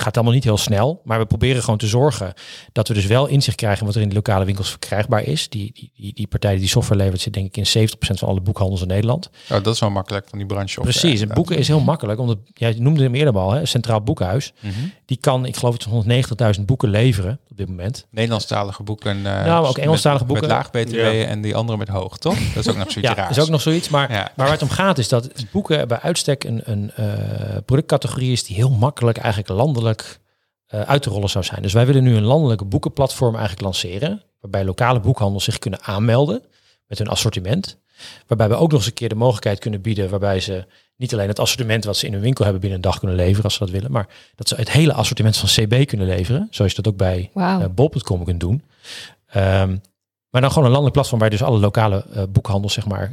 [0.00, 2.32] gaat allemaal niet heel snel, maar we proberen gewoon te zorgen
[2.72, 5.48] dat we dus wel inzicht krijgen wat er in de lokale winkels verkrijgbaar is.
[5.48, 8.28] Die, die, die, die partij die die software levert zit denk ik in 70% van
[8.28, 9.30] alle boekhandels in Nederland.
[9.50, 10.80] Oh, dat is wel makkelijk van die branche.
[10.80, 14.52] Precies, en boeken is heel makkelijk, omdat jij noemde hem eerder al, hè, Centraal Boekhuis.
[14.60, 14.72] Mhm.
[15.04, 15.86] Die kan, ik geloof het
[16.58, 18.06] 190.000 boeken leveren op dit moment.
[18.10, 19.16] Nederlandstalige boeken.
[19.16, 20.46] eh, Nou, maar ook met- Engelstalige boeken.
[20.48, 21.10] Met laag BTW Ja.
[21.10, 22.34] en die andere met hoog, toch?
[22.54, 23.36] Dat is ook nog zoiets Ja, raars.
[23.36, 23.88] is ook nog zoiets.
[23.88, 24.16] Maar, Ja.
[24.16, 27.04] maar waar het om gaat is dat boeken bij uitstek een, een eh,
[27.64, 29.89] productcategorie is die heel makkelijk eigenlijk landelijk
[30.70, 31.62] eh, uit te rollen zou zijn.
[31.62, 36.42] Dus wij willen nu een landelijke boekenplatform eigenlijk lanceren, waarbij lokale boekhandels zich kunnen aanmelden
[36.86, 37.78] met hun assortiment.
[38.26, 40.66] Waarbij we ook nog eens een keer de mogelijkheid kunnen bieden waarbij ze
[40.96, 43.44] niet alleen het assortiment wat ze in hun winkel hebben binnen een dag kunnen leveren
[43.44, 46.70] als ze dat willen, maar dat ze het hele assortiment van CB kunnen leveren, zoals
[46.70, 48.62] je dat ook bij eh, bol.com kunt doen.
[49.26, 49.76] Ehm,
[50.30, 53.12] maar dan gewoon een landelijk platform waar je dus alle lokale eh, boekhandels, zeg maar,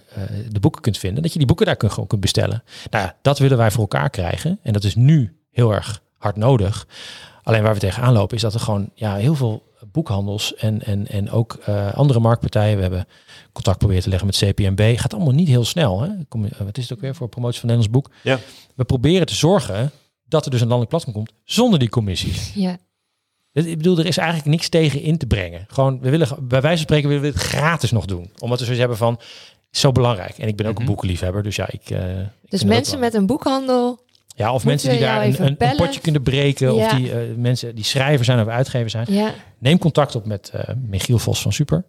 [0.49, 1.23] de boeken kunt vinden.
[1.23, 2.63] Dat je die boeken daar kun, gewoon kunt bestellen.
[2.89, 4.59] Nou ja, dat willen wij voor elkaar krijgen.
[4.63, 6.88] En dat is nu heel erg hard nodig.
[7.43, 11.07] Alleen waar we tegenaan lopen is dat er gewoon ja, heel veel boekhandels en, en,
[11.07, 12.76] en ook eh, andere marktpartijen.
[12.76, 13.07] We hebben
[13.51, 14.97] contact proberen te leggen met CPMB.
[14.97, 16.01] Gaat allemaal niet heel snel.
[16.01, 16.09] Hè?
[16.30, 18.15] Kom, eh, wat is het ook weer voor promotie van Nederlands boek?
[18.24, 18.39] Ja.
[18.76, 19.91] We proberen te zorgen
[20.26, 22.51] dat er dus een landelijk platform komt zonder die commissies.
[22.55, 22.78] Ja.
[23.51, 25.65] Ik bedoel, er is eigenlijk niks tegen in te brengen.
[25.68, 28.32] Gewoon, we willen, bij wijze van spreken willen we het gratis nog doen.
[28.39, 29.20] Omdat we zoiets hebben van,
[29.72, 30.38] zo belangrijk.
[30.38, 30.82] En ik ben ook Mhm.
[30.82, 31.89] een boekenliefhebber, dus ja, ik...
[31.89, 31.99] eh,
[32.49, 33.99] Dus mensen met een boekhandel.
[34.38, 36.73] Ja, of moeten mensen die daar een, potje kunnen breken.
[36.73, 39.05] Of die eh, mensen die schrijver zijn of uitgever zijn.
[39.09, 39.33] Ja.
[39.59, 41.83] Neem contact op met eh, Michiel Vos van Super.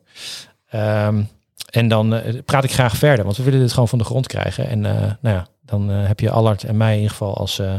[0.68, 1.22] Ehm,
[1.70, 3.24] en dan eh, praat ik graag verder.
[3.24, 4.68] Want we willen dit gewoon van de grond krijgen.
[4.68, 7.74] En eh, nou ja, dan heb je Allard en mij in ieder geval als eh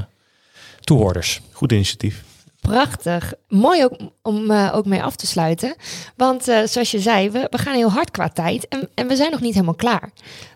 [0.79, 1.41] toehoorders.
[1.51, 2.23] Goed initiatief.
[2.61, 3.33] Prachtig.
[3.47, 5.75] Mooi ook om ook mee af te sluiten.
[6.15, 8.67] Want eh, zoals je zei, we, we gaan heel hard qua tijd.
[8.67, 10.11] En, en we zijn nog niet helemaal klaar.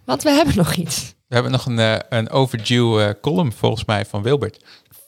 [0.05, 1.15] Want we hebben nog iets.
[1.33, 4.57] We hebben nog een, eh, een overdue eh, column volgens mij van Wilbert.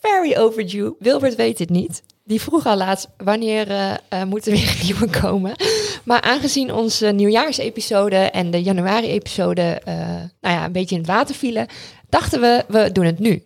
[0.02, 0.96] Very overdue.
[1.00, 2.04] Wilbert weet het niet.
[2.24, 5.56] die vroeg al laatst wanneer eh, eh, moeten weer nieuwe komen.
[6.04, 9.98] Maar aangezien onze nieuwjaarsepisode en de januari-episode eh,
[10.42, 11.68] nou ja, een beetje in het water vielen,
[12.10, 13.44] dachten we, we doen het nu.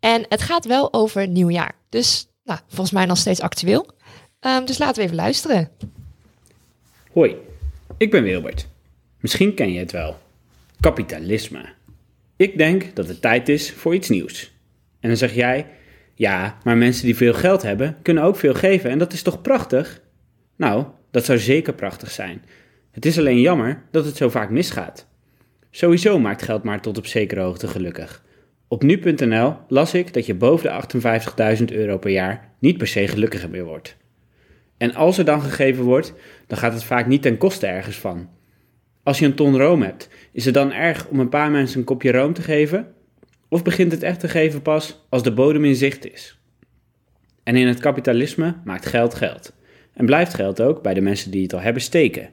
[0.00, 1.72] En het gaat wel over nieuwjaar.
[1.88, 3.86] Dus nou, volgens mij nog steeds actueel.
[4.40, 5.70] Ehm, dus laten we even luisteren.
[7.12, 7.36] Hoi,
[7.96, 8.66] ik ben Wilbert.
[9.20, 10.18] Misschien ken je het wel.
[10.80, 11.78] Kapitalisme.
[12.40, 14.52] Ik denk dat het tijd is voor iets nieuws.
[15.00, 15.66] En dan zeg jij,
[16.14, 19.42] ja, maar mensen die veel geld hebben, kunnen ook veel geven en dat is toch
[19.42, 20.00] prachtig?
[20.56, 22.44] Nou, dat zou zeker prachtig zijn.
[22.90, 25.06] Het is alleen jammer dat het zo vaak misgaat.
[25.70, 28.24] Sowieso maakt geld maar tot op zekere hoogte gelukkig.
[28.68, 33.08] Op nu.nl las ik dat je boven de 58.000 euro per jaar niet per se
[33.08, 33.96] gelukkiger meer wordt.
[34.76, 36.14] En als er dan gegeven wordt,
[36.46, 38.28] dan gaat het vaak niet ten koste ergens van.
[39.02, 41.84] Als je een ton room hebt, is het dan erg om een paar mensen een
[41.84, 42.94] kopje room te geven?
[43.48, 46.38] Of begint het echt te geven pas als de bodem in zicht is?
[47.42, 49.52] En in het kapitalisme maakt geld geld.
[49.92, 52.30] En blijft geld ook bij de mensen die het al hebben steken.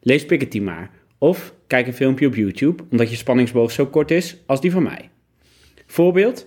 [0.00, 0.90] Lees Piketty maar.
[1.18, 4.82] Of kijk een filmpje op YouTube, omdat je spanningsboog zo kort is als die van
[4.82, 5.10] mij.
[5.86, 6.46] Voorbeeld.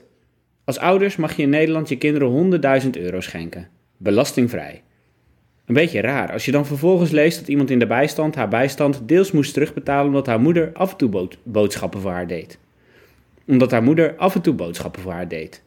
[0.63, 3.69] Als ouders mag je in Nederland je kinderen 100.000 euro schenken.
[3.97, 4.83] Belastingvrij.
[5.65, 9.07] Een beetje raar als je dan vervolgens leest dat iemand in de bijstand haar bijstand
[9.07, 12.59] deels moest terugbetalen omdat haar moeder af en toe bood- boodschappen voor haar deed.
[13.47, 15.63] Omdat haar moeder af en toe boodschappen voor haar deed.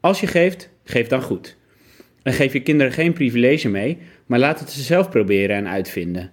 [0.00, 1.56] Als je geeft, geef dan goed.
[2.22, 6.30] En geef je kinderen geen privilege mee, maar laat het ze zelf proberen en uitvinden.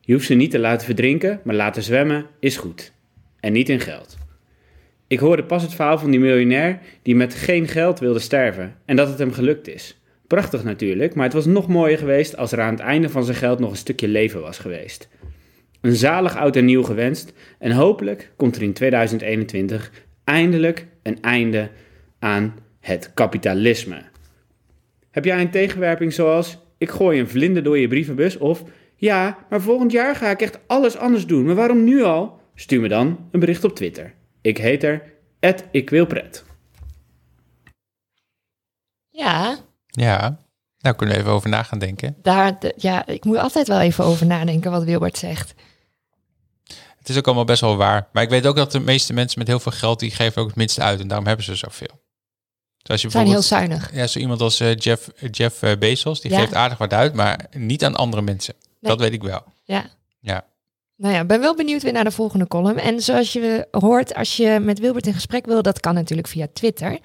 [0.00, 2.92] Je hoeft ze niet te laten verdrinken, maar laten zwemmen is goed.
[3.40, 4.16] En niet in geld.
[5.06, 8.96] Ik hoorde pas het verhaal van die miljonair die met geen geld wilde sterven en
[8.96, 9.98] dat het hem gelukt is.
[10.26, 13.36] Prachtig natuurlijk, maar het was nog mooier geweest als er aan het einde van zijn
[13.36, 15.08] geld nog een stukje leven was geweest.
[15.80, 19.90] Een zalig oud en nieuw gewenst en hopelijk komt er in 2021
[20.24, 21.70] eindelijk een einde
[22.18, 24.02] aan het kapitalisme.
[25.10, 28.64] Heb jij een tegenwerping zoals ik gooi een vlinder door je brievenbus of
[28.96, 32.40] ja, maar volgend jaar ga ik echt alles anders doen, maar waarom nu al?
[32.54, 34.14] Stuur me dan een bericht op Twitter.
[34.40, 35.02] Ik heet er
[35.70, 36.44] @ikwilpret.
[39.10, 39.58] Ja,
[39.96, 40.36] Ja,
[40.78, 42.16] daar kunnen we even over na gaan denken.
[42.22, 45.54] daar, ja, ik moet altijd wel even over nadenken wat Wilbert zegt.
[46.98, 48.08] Het is ook allemaal best wel waar.
[48.12, 50.48] Maar ik weet ook dat de meeste mensen met heel veel geld, die geven ook
[50.48, 51.00] het minste uit.
[51.00, 52.02] En daarom hebben ze zoveel.
[52.78, 53.94] Dus als je Zijn heel zuinig.
[53.94, 56.38] ja, zo iemand als eh, Jeff, Jeff eh, Bezos, die Ja.
[56.38, 58.54] geeft aardig wat uit, maar niet aan andere mensen.
[58.80, 58.90] Nee.
[58.90, 59.42] Dat weet ik wel.
[59.64, 59.84] Ja.
[60.20, 60.44] Ja.
[60.96, 62.78] Nou ja, ben wel benieuwd weer naar de volgende column.
[62.78, 66.46] En zoals je hoort, als je met Wilbert in gesprek wil, dat kan natuurlijk via
[66.52, 66.98] Twitter.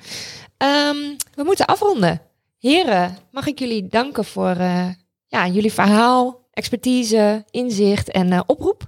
[0.57, 0.95] Ehm,
[1.35, 2.21] we moeten afronden.
[2.59, 4.87] Heren, mag ik jullie danken voor eh,
[5.27, 8.87] ja, jullie verhaal, expertise, inzicht en eh, oproep.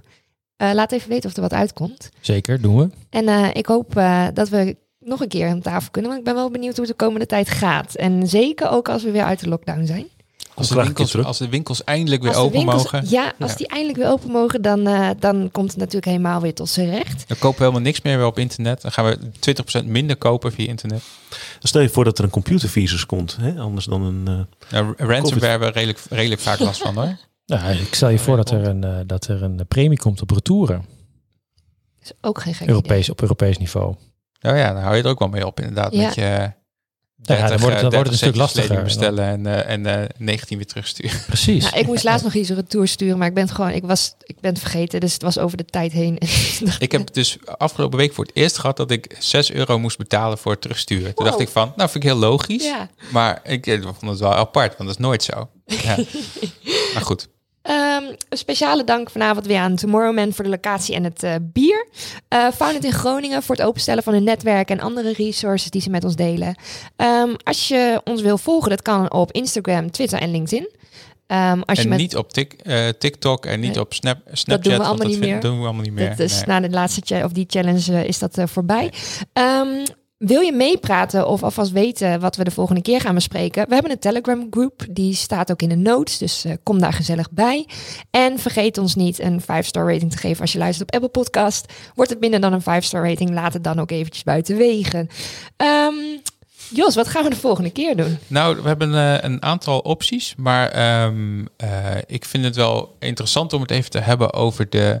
[0.56, 2.10] Eh, laat even weten of er wat uitkomt.
[2.20, 2.90] Zeker, doen we.
[3.10, 3.94] En ik hoop
[4.34, 6.10] dat we nog een keer aan tafel kunnen.
[6.10, 7.94] Want ik ben wel benieuwd hoe het de komende tijd gaat.
[7.94, 10.06] En zeker ook als we weer uit de lockdown zijn.
[10.54, 13.56] Als de, winkels, als de winkels eindelijk weer open winkels- mogen, Ja, als Ja.
[13.56, 16.90] die eindelijk weer open mogen, dan, eh, dan komt het natuurlijk helemaal weer tot zijn
[16.90, 17.28] recht.
[17.28, 18.82] dan kopen we helemaal niks meer weer op internet.
[18.82, 21.02] Dan gaan we 20% minder kopen via internet.
[21.58, 23.60] Stel je voor dat er een computervirus komt, hè?
[23.60, 24.28] anders dan een...
[24.28, 27.16] eh, Nou, ransomware hebben we redelijk, redelijk vaak last van hoor.
[27.46, 30.30] Nou, ik stel je voor dat er een, eh, dat er een premie komt op
[30.30, 30.84] retouren.
[32.00, 33.94] is ook geen gek Europees, op Europees niveau.
[34.40, 35.92] Nou ja, dan hou je er ook wel mee op inderdaad.
[35.92, 36.04] Ja.
[36.04, 36.52] Met je
[37.22, 38.82] dan 30, wordt het- dan eh, wordt het 30 een stuk lastiger.
[38.82, 41.20] bestellen en, eh, en eh, 19 weer terugsturen.
[41.26, 41.64] Precies.
[41.64, 44.14] Nou, ik moest laatst nog iets retour sturen, maar ik ben het gewoon, ik was,
[44.22, 46.18] ik ben het vergeten, dus het was over de tijd heen.
[46.78, 50.38] Ik heb dus afgelopen week voor het eerst gehad dat ik 6 euro moest betalen
[50.38, 51.14] voor het terugsturen.
[51.14, 52.64] Toen dacht ik van, nou vind ik heel logisch.
[52.64, 52.88] ja.
[53.10, 55.48] Maar ik eh, vond het wel apart, want dat is nooit zo.
[55.66, 55.96] Ja.
[56.94, 57.28] maar goed.
[57.62, 61.86] Ehm, een speciale dank vanavond weer aan Tomorrowman voor de locatie en het eh, bier.
[62.28, 65.90] Eh Founded in Groningen voor het openstellen van hun netwerk en andere resources die ze
[65.90, 66.54] met ons delen.
[66.96, 70.70] Ehm, als je ons wil volgen, dat kan op Instagram, Twitter en LinkedIn.
[71.26, 73.80] Ehm, als je en met, niet op tik, eh, TikTok en niet Nee.
[73.80, 74.64] op Snap, Snapchat.
[74.64, 75.40] doen we allemaal niet vind- meer.
[75.40, 76.08] doen we allemaal niet meer.
[76.08, 76.44] Dat is Nee.
[76.46, 78.92] na de laatste of die challenge is dat voorbij.
[80.22, 83.68] Wil je meepraten of alvast weten wat we de volgende keer gaan bespreken?
[83.68, 86.92] We hebben een Telegram groep, die staat ook in de notes, dus eh, kom daar
[86.92, 87.68] gezellig bij.
[88.10, 91.72] En vergeet ons niet een 5-star rating te geven als je luistert op Apple Podcast.
[91.94, 95.08] Wordt het minder dan een 5-star rating, laat het dan ook eventjes buiten wegen.
[95.56, 95.94] Ehm,
[96.68, 98.18] Jos, wat gaan we de volgende keer doen?
[98.26, 101.68] Nou, we hebben eh, een aantal opties, maar ehm, eh,
[102.06, 105.00] ik vind het wel interessant om het even te hebben over de,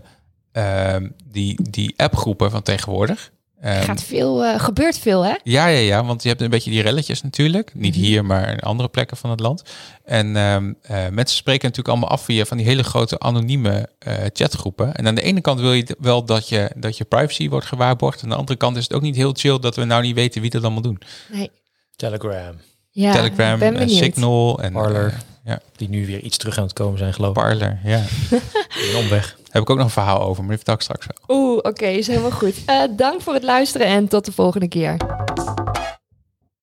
[0.52, 3.30] ehm, die, die appgroepen van tegenwoordig.
[3.62, 5.34] Ehm, Gaat veel, eh, gebeurt veel, hè?
[5.42, 7.74] Ja, ja, ja, want je hebt een beetje die relletjes natuurlijk.
[7.74, 8.04] Niet Mhm.
[8.04, 9.62] hier, maar in andere plekken van het land.
[10.04, 14.14] En ehm, eh, mensen spreken natuurlijk allemaal af via van die hele grote anonieme eh,
[14.32, 14.94] chatgroepen.
[14.94, 18.22] En aan de ene kant wil je wel dat je, dat je privacy wordt gewaarborgd.
[18.22, 20.40] Aan de andere kant is het ook niet heel chill dat we nou niet weten
[20.40, 20.98] wie dat allemaal doen.
[21.32, 21.50] Nee.
[21.96, 22.54] Telegram.
[22.90, 23.90] Ja, Telegram, en.
[23.90, 25.14] Signal en Parler.
[25.44, 27.42] ja, Die nu weer iets terug aan het komen zijn, geloof ik.
[27.42, 27.78] Parler.
[27.84, 28.02] Ja.
[28.90, 29.36] Een omweg.
[29.52, 31.36] Heb ik ook nog een verhaal over, maar die vertel ik straks wel.
[31.36, 32.54] Oeh, oké, is helemaal goed.
[32.66, 34.96] Eh, dank voor het luisteren en tot de volgende keer.